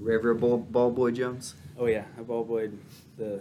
were 0.00 0.12
ever 0.12 0.30
a 0.30 0.34
ball, 0.34 0.58
ball 0.58 0.90
boy, 0.90 1.12
Jones? 1.12 1.54
Oh 1.78 1.86
yeah, 1.86 2.04
I 2.18 2.22
ball 2.22 2.42
boyed 2.42 2.76
the 3.16 3.40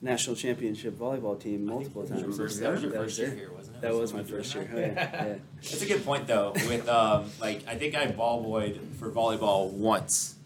national 0.00 0.36
championship 0.36 0.96
volleyball 0.96 1.38
team 1.38 1.66
multiple 1.66 2.06
times. 2.06 2.36
First, 2.36 2.60
that 2.60 2.72
was 2.72 2.82
your 2.82 2.92
first 2.92 3.18
year 3.18 3.30
here, 3.30 3.52
wasn't 3.52 3.76
it? 3.76 3.82
That 3.82 3.94
was 3.94 4.14
my 4.14 4.22
first 4.22 4.54
year. 4.54 4.70
Oh, 4.72 4.78
yeah. 4.78 4.86
yeah. 4.86 5.34
That's 5.56 5.82
a 5.82 5.86
good 5.86 6.04
point 6.04 6.26
though. 6.26 6.52
With 6.54 6.88
um, 6.88 7.30
like 7.40 7.66
I 7.66 7.74
think 7.74 7.94
I 7.94 8.06
ball 8.06 8.42
boyed 8.42 8.80
for 8.98 9.10
volleyball 9.10 9.70
once. 9.70 10.36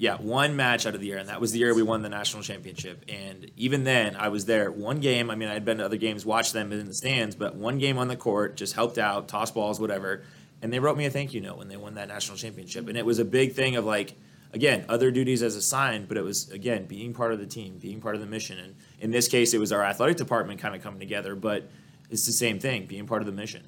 Yeah, 0.00 0.16
one 0.16 0.56
match 0.56 0.86
out 0.86 0.94
of 0.94 1.00
the 1.02 1.08
year, 1.08 1.18
and 1.18 1.28
that 1.28 1.42
was 1.42 1.52
the 1.52 1.58
year 1.58 1.74
we 1.74 1.82
won 1.82 2.00
the 2.00 2.08
national 2.08 2.42
championship. 2.42 3.04
And 3.06 3.50
even 3.58 3.84
then, 3.84 4.16
I 4.16 4.28
was 4.28 4.46
there. 4.46 4.72
One 4.72 4.98
game. 4.98 5.30
I 5.30 5.34
mean, 5.34 5.50
I'd 5.50 5.66
been 5.66 5.76
to 5.76 5.84
other 5.84 5.98
games, 5.98 6.24
watched 6.24 6.54
them 6.54 6.72
in 6.72 6.86
the 6.86 6.94
stands, 6.94 7.36
but 7.36 7.54
one 7.54 7.76
game 7.76 7.98
on 7.98 8.08
the 8.08 8.16
court, 8.16 8.56
just 8.56 8.72
helped 8.72 8.96
out, 8.96 9.28
toss 9.28 9.50
balls, 9.50 9.78
whatever. 9.78 10.22
And 10.62 10.72
they 10.72 10.78
wrote 10.78 10.96
me 10.96 11.04
a 11.04 11.10
thank 11.10 11.34
you 11.34 11.42
note 11.42 11.58
when 11.58 11.68
they 11.68 11.76
won 11.76 11.96
that 11.96 12.08
national 12.08 12.38
championship, 12.38 12.88
and 12.88 12.96
it 12.96 13.04
was 13.04 13.18
a 13.18 13.26
big 13.26 13.52
thing 13.52 13.76
of 13.76 13.84
like 13.84 14.14
again, 14.54 14.86
other 14.88 15.10
duties 15.10 15.42
as 15.42 15.54
assigned, 15.54 16.08
but 16.08 16.16
it 16.16 16.24
was 16.24 16.48
again 16.50 16.86
being 16.86 17.12
part 17.12 17.34
of 17.34 17.38
the 17.38 17.46
team, 17.46 17.76
being 17.76 18.00
part 18.00 18.14
of 18.14 18.22
the 18.22 18.26
mission. 18.26 18.58
And 18.58 18.74
in 19.00 19.10
this 19.10 19.28
case, 19.28 19.52
it 19.52 19.58
was 19.58 19.70
our 19.70 19.84
athletic 19.84 20.16
department 20.16 20.60
kind 20.60 20.74
of 20.74 20.82
coming 20.82 20.98
together, 20.98 21.34
but 21.34 21.68
it's 22.08 22.24
the 22.24 22.32
same 22.32 22.58
thing, 22.58 22.86
being 22.86 23.06
part 23.06 23.20
of 23.20 23.26
the 23.26 23.32
mission. 23.32 23.64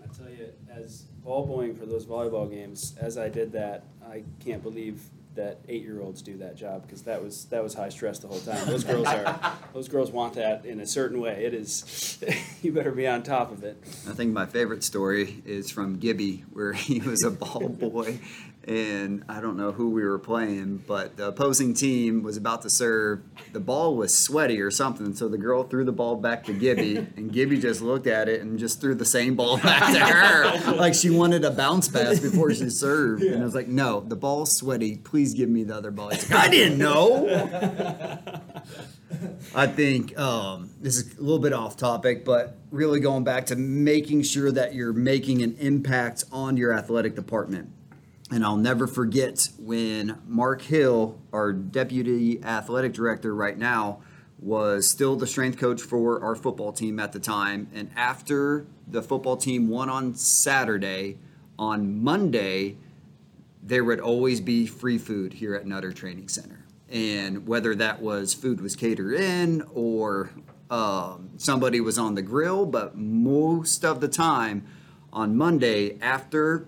I 0.00 0.06
tell 0.16 0.30
you, 0.30 0.48
as 0.70 1.06
ball 1.24 1.44
boying 1.44 1.74
for 1.74 1.86
those 1.86 2.06
volleyball 2.06 2.48
games, 2.48 2.94
as 3.00 3.18
I 3.18 3.28
did 3.28 3.50
that, 3.50 3.82
I 4.08 4.22
can't 4.38 4.62
believe 4.62 5.00
that 5.36 5.60
eight 5.68 5.82
year 5.82 6.00
olds 6.00 6.22
do 6.22 6.38
that 6.38 6.56
job 6.56 6.82
because 6.82 7.02
that 7.02 7.22
was 7.22 7.46
that 7.46 7.62
was 7.62 7.74
high 7.74 7.88
stress 7.88 8.18
the 8.18 8.28
whole 8.28 8.40
time. 8.40 8.66
Those 8.66 8.84
girls 8.84 9.06
are 9.06 9.52
those 9.74 9.88
girls 9.88 10.10
want 10.10 10.34
that 10.34 10.66
in 10.66 10.80
a 10.80 10.86
certain 10.86 11.20
way. 11.20 11.44
It 11.44 11.54
is 11.54 12.18
you 12.62 12.72
better 12.72 12.92
be 12.92 13.06
on 13.06 13.22
top 13.22 13.52
of 13.52 13.64
it. 13.64 13.76
I 14.08 14.12
think 14.12 14.32
my 14.32 14.46
favorite 14.46 14.82
story 14.82 15.42
is 15.46 15.70
from 15.70 15.98
Gibby 15.98 16.44
where 16.52 16.72
he 16.72 17.00
was 17.00 17.22
a 17.24 17.30
ball 17.30 17.68
boy 17.68 18.18
and 18.66 19.24
I 19.28 19.40
don't 19.40 19.56
know 19.56 19.70
who 19.70 19.90
we 19.90 20.02
were 20.02 20.18
playing, 20.18 20.82
but 20.86 21.16
the 21.16 21.28
opposing 21.28 21.72
team 21.72 22.22
was 22.22 22.36
about 22.36 22.62
to 22.62 22.70
serve. 22.70 23.22
The 23.52 23.60
ball 23.60 23.94
was 23.96 24.16
sweaty 24.16 24.60
or 24.60 24.72
something, 24.72 25.14
so 25.14 25.28
the 25.28 25.38
girl 25.38 25.62
threw 25.62 25.84
the 25.84 25.92
ball 25.92 26.16
back 26.16 26.44
to 26.44 26.52
Gibby, 26.52 26.96
and 27.16 27.32
Gibby 27.32 27.58
just 27.58 27.80
looked 27.80 28.08
at 28.08 28.28
it 28.28 28.40
and 28.40 28.58
just 28.58 28.80
threw 28.80 28.94
the 28.94 29.04
same 29.04 29.36
ball 29.36 29.58
back 29.62 29.92
to 29.92 30.00
her, 30.00 30.74
like 30.76 30.94
she 30.94 31.10
wanted 31.10 31.44
a 31.44 31.50
bounce 31.50 31.88
pass 31.88 32.18
before 32.18 32.52
she 32.52 32.68
served. 32.68 33.22
And 33.22 33.40
I 33.40 33.44
was 33.44 33.54
like, 33.54 33.68
"No, 33.68 34.00
the 34.00 34.16
ball's 34.16 34.56
sweaty. 34.56 34.96
Please 34.96 35.34
give 35.34 35.48
me 35.48 35.62
the 35.62 35.76
other 35.76 35.92
ball." 35.92 36.08
Like, 36.08 36.32
I 36.32 36.48
didn't 36.48 36.78
know. 36.78 37.28
I 39.54 39.66
think 39.66 40.18
um, 40.18 40.70
this 40.80 40.96
is 40.96 41.16
a 41.16 41.20
little 41.20 41.38
bit 41.38 41.52
off 41.52 41.76
topic, 41.76 42.24
but 42.24 42.56
really 42.70 43.00
going 43.00 43.24
back 43.24 43.46
to 43.46 43.56
making 43.56 44.22
sure 44.22 44.50
that 44.50 44.74
you're 44.74 44.92
making 44.92 45.42
an 45.42 45.56
impact 45.58 46.24
on 46.32 46.56
your 46.56 46.72
athletic 46.72 47.14
department 47.14 47.70
and 48.30 48.44
I'll 48.44 48.56
never 48.56 48.86
forget 48.86 49.48
when 49.58 50.20
Mark 50.26 50.62
Hill, 50.62 51.18
our 51.32 51.52
deputy 51.52 52.42
athletic 52.42 52.92
director 52.92 53.34
right 53.34 53.56
now, 53.56 54.00
was 54.38 54.88
still 54.88 55.16
the 55.16 55.26
strength 55.26 55.58
coach 55.58 55.80
for 55.80 56.22
our 56.22 56.34
football 56.34 56.72
team 56.72 56.98
at 56.98 57.12
the 57.12 57.20
time. 57.20 57.68
And 57.74 57.90
after 57.96 58.66
the 58.86 59.02
football 59.02 59.36
team 59.36 59.68
won 59.68 59.88
on 59.88 60.14
Saturday, 60.14 61.18
on 61.58 62.02
Monday, 62.02 62.76
there 63.62 63.84
would 63.84 64.00
always 64.00 64.40
be 64.40 64.66
free 64.66 64.98
food 64.98 65.34
here 65.34 65.54
at 65.54 65.66
Nutter 65.66 65.92
Training 65.92 66.28
Center. 66.28 66.64
And 66.90 67.46
whether 67.46 67.74
that 67.76 68.02
was 68.02 68.34
food 68.34 68.60
was 68.60 68.76
catered 68.76 69.14
in 69.14 69.62
or 69.72 70.30
um, 70.70 71.30
somebody 71.36 71.80
was 71.80 71.98
on 71.98 72.14
the 72.14 72.22
grill, 72.22 72.66
but 72.66 72.96
most 72.96 73.84
of 73.84 74.00
the 74.00 74.08
time 74.08 74.66
on 75.12 75.36
Monday 75.36 75.98
after 76.00 76.66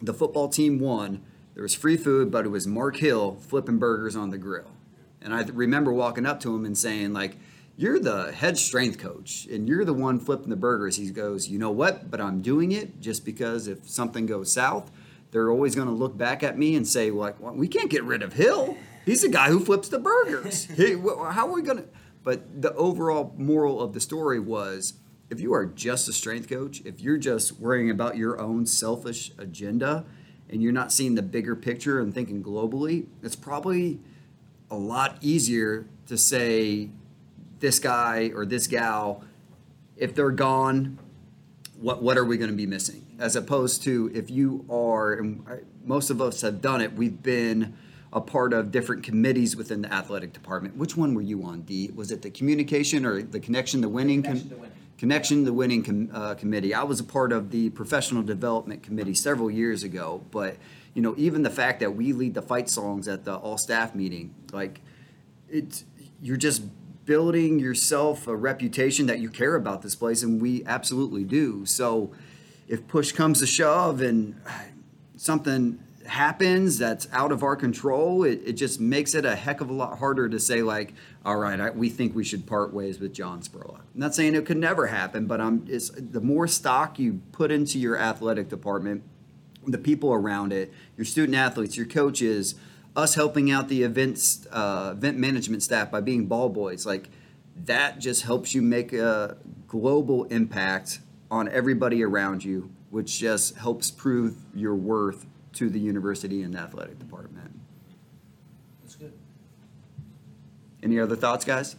the 0.00 0.14
football 0.14 0.48
team 0.48 0.78
won. 0.78 1.22
There 1.54 1.62
was 1.62 1.74
free 1.74 1.96
food, 1.96 2.30
but 2.30 2.46
it 2.46 2.48
was 2.48 2.66
Mark 2.66 2.96
Hill 2.96 3.36
flipping 3.48 3.78
burgers 3.78 4.16
on 4.16 4.30
the 4.30 4.38
grill. 4.38 4.72
And 5.20 5.34
I 5.34 5.42
remember 5.42 5.92
walking 5.92 6.26
up 6.26 6.40
to 6.40 6.54
him 6.54 6.64
and 6.64 6.76
saying, 6.76 7.12
like, 7.12 7.36
you're 7.76 7.98
the 7.98 8.32
head 8.32 8.58
strength 8.58 8.98
coach 8.98 9.46
and 9.50 9.68
you're 9.68 9.84
the 9.84 9.94
one 9.94 10.20
flipping 10.20 10.50
the 10.50 10.56
burgers. 10.56 10.96
He 10.96 11.10
goes, 11.10 11.48
you 11.48 11.58
know 11.58 11.70
what? 11.70 12.10
But 12.10 12.20
I'm 12.20 12.42
doing 12.42 12.72
it 12.72 13.00
just 13.00 13.24
because 13.24 13.68
if 13.68 13.88
something 13.88 14.26
goes 14.26 14.52
south, 14.52 14.90
they're 15.30 15.50
always 15.50 15.74
going 15.74 15.88
to 15.88 15.94
look 15.94 16.16
back 16.16 16.42
at 16.42 16.58
me 16.58 16.76
and 16.76 16.86
say, 16.86 17.10
like, 17.10 17.40
well, 17.40 17.54
we 17.54 17.68
can't 17.68 17.90
get 17.90 18.04
rid 18.04 18.22
of 18.22 18.32
Hill. 18.32 18.76
He's 19.06 19.22
the 19.22 19.28
guy 19.28 19.48
who 19.48 19.60
flips 19.60 19.88
the 19.88 19.98
burgers. 19.98 20.66
how 20.76 21.48
are 21.48 21.52
we 21.52 21.62
going 21.62 21.78
to? 21.78 21.84
But 22.22 22.60
the 22.60 22.74
overall 22.74 23.34
moral 23.38 23.80
of 23.80 23.94
the 23.94 24.00
story 24.00 24.40
was 24.40 24.94
if 25.30 25.40
you 25.40 25.54
are 25.54 25.64
just 25.64 26.08
a 26.08 26.12
strength 26.12 26.48
coach, 26.48 26.82
if 26.84 27.00
you're 27.00 27.16
just 27.16 27.58
worrying 27.58 27.88
about 27.88 28.16
your 28.16 28.38
own 28.40 28.66
selfish 28.66 29.30
agenda 29.38 30.04
and 30.48 30.60
you're 30.60 30.72
not 30.72 30.92
seeing 30.92 31.14
the 31.14 31.22
bigger 31.22 31.54
picture 31.54 32.00
and 32.00 32.12
thinking 32.12 32.42
globally, 32.42 33.06
it's 33.22 33.36
probably 33.36 34.00
a 34.70 34.76
lot 34.76 35.16
easier 35.20 35.86
to 36.06 36.18
say 36.18 36.90
this 37.60 37.78
guy 37.78 38.32
or 38.34 38.44
this 38.44 38.66
gal, 38.66 39.22
if 39.96 40.14
they're 40.14 40.30
gone, 40.30 40.98
what 41.78 42.02
what 42.02 42.18
are 42.18 42.24
we 42.24 42.36
going 42.36 42.50
to 42.50 42.56
be 42.56 42.66
missing? 42.66 43.06
As 43.18 43.36
opposed 43.36 43.82
to 43.84 44.10
if 44.12 44.30
you 44.30 44.64
are, 44.70 45.14
and 45.14 45.44
most 45.84 46.10
of 46.10 46.20
us 46.20 46.40
have 46.40 46.60
done 46.60 46.80
it, 46.80 46.92
we've 46.94 47.22
been 47.22 47.74
a 48.12 48.20
part 48.20 48.52
of 48.52 48.72
different 48.72 49.04
committees 49.04 49.54
within 49.56 49.82
the 49.82 49.92
athletic 49.92 50.32
department. 50.32 50.76
Which 50.76 50.96
one 50.96 51.14
were 51.14 51.22
you 51.22 51.44
on, 51.44 51.62
D? 51.62 51.90
Was 51.94 52.10
it 52.10 52.22
the 52.22 52.30
communication 52.30 53.06
or 53.06 53.22
the 53.22 53.38
connection 53.38 53.80
the 53.80 53.88
winning? 53.88 54.22
Connection 54.22 54.50
to 54.50 54.56
Connection 55.00 55.44
the 55.44 55.52
Winning 55.54 55.82
com- 55.82 56.10
uh, 56.12 56.34
Committee. 56.34 56.74
I 56.74 56.82
was 56.82 57.00
a 57.00 57.04
part 57.04 57.32
of 57.32 57.50
the 57.50 57.70
Professional 57.70 58.22
Development 58.22 58.82
Committee 58.82 59.14
several 59.14 59.50
years 59.50 59.82
ago, 59.82 60.22
but 60.30 60.58
you 60.92 61.00
know, 61.00 61.14
even 61.16 61.42
the 61.42 61.48
fact 61.48 61.80
that 61.80 61.96
we 61.96 62.12
lead 62.12 62.34
the 62.34 62.42
fight 62.42 62.68
songs 62.68 63.08
at 63.08 63.24
the 63.24 63.34
all 63.34 63.56
staff 63.56 63.94
meeting, 63.94 64.34
like 64.52 64.82
it's 65.48 65.86
you're 66.20 66.36
just 66.36 66.64
building 67.06 67.58
yourself 67.58 68.26
a 68.26 68.36
reputation 68.36 69.06
that 69.06 69.20
you 69.20 69.30
care 69.30 69.54
about 69.54 69.80
this 69.80 69.94
place, 69.94 70.22
and 70.22 70.38
we 70.38 70.66
absolutely 70.66 71.24
do. 71.24 71.64
So, 71.64 72.12
if 72.68 72.86
push 72.86 73.12
comes 73.12 73.38
to 73.38 73.46
shove 73.46 74.02
and 74.02 74.38
something 75.16 75.82
happens 76.10 76.76
that's 76.76 77.06
out 77.12 77.30
of 77.30 77.44
our 77.44 77.54
control, 77.54 78.24
it, 78.24 78.42
it 78.44 78.52
just 78.54 78.80
makes 78.80 79.14
it 79.14 79.24
a 79.24 79.36
heck 79.36 79.60
of 79.60 79.70
a 79.70 79.72
lot 79.72 79.98
harder 79.98 80.28
to 80.28 80.40
say 80.40 80.60
like, 80.60 80.92
all 81.24 81.36
right, 81.36 81.60
I, 81.60 81.70
we 81.70 81.88
think 81.88 82.16
we 82.16 82.24
should 82.24 82.46
part 82.46 82.74
ways 82.74 82.98
with 82.98 83.14
John 83.14 83.42
Spurlock. 83.42 83.78
I'm 83.94 84.00
not 84.00 84.14
saying 84.14 84.34
it 84.34 84.44
could 84.44 84.56
never 84.56 84.88
happen, 84.88 85.26
but 85.26 85.40
I'm, 85.40 85.64
it's, 85.68 85.90
the 85.90 86.20
more 86.20 86.48
stock 86.48 86.98
you 86.98 87.20
put 87.30 87.52
into 87.52 87.78
your 87.78 87.96
athletic 87.96 88.48
department, 88.48 89.04
the 89.64 89.78
people 89.78 90.12
around 90.12 90.52
it, 90.52 90.72
your 90.96 91.04
student 91.04 91.36
athletes, 91.36 91.76
your 91.76 91.86
coaches, 91.86 92.56
us 92.96 93.14
helping 93.14 93.48
out 93.48 93.68
the 93.68 93.84
events, 93.84 94.48
uh, 94.50 94.94
event 94.96 95.16
management 95.16 95.62
staff 95.62 95.92
by 95.92 96.00
being 96.00 96.26
ball 96.26 96.48
boys, 96.48 96.84
like 96.84 97.08
that 97.54 98.00
just 98.00 98.22
helps 98.22 98.52
you 98.52 98.62
make 98.62 98.92
a 98.92 99.36
global 99.68 100.24
impact 100.24 100.98
on 101.30 101.48
everybody 101.48 102.02
around 102.02 102.42
you, 102.42 102.68
which 102.90 103.20
just 103.20 103.56
helps 103.56 103.92
prove 103.92 104.34
your 104.52 104.74
worth 104.74 105.24
to 105.54 105.68
the 105.68 105.80
university 105.80 106.42
and 106.42 106.54
the 106.54 106.58
athletic 106.58 106.98
department. 106.98 107.58
That's 108.82 108.96
good. 108.96 109.12
Any 110.82 110.98
other 110.98 111.16
thoughts, 111.16 111.44
guys? 111.44 111.76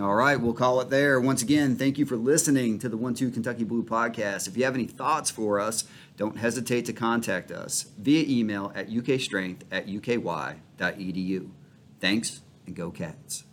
All 0.00 0.14
right, 0.14 0.40
we'll 0.40 0.52
call 0.52 0.80
it 0.80 0.90
there. 0.90 1.20
Once 1.20 1.42
again, 1.42 1.74
thank 1.74 1.98
you 1.98 2.06
for 2.06 2.16
listening 2.16 2.78
to 2.78 2.88
the 2.88 2.96
One 2.96 3.14
Two 3.14 3.30
Kentucky 3.30 3.64
Blue 3.64 3.82
podcast. 3.82 4.46
If 4.46 4.56
you 4.56 4.64
have 4.64 4.74
any 4.74 4.86
thoughts 4.86 5.28
for 5.28 5.58
us, 5.58 5.84
don't 6.16 6.38
hesitate 6.38 6.84
to 6.84 6.92
contact 6.92 7.50
us 7.50 7.86
via 7.98 8.24
email 8.28 8.70
at 8.76 8.88
ukstrength 8.90 9.62
at 9.72 9.88
uky.edu. 9.88 11.50
Thanks 12.00 12.42
and 12.66 12.76
go 12.76 12.90
Cats. 12.92 13.44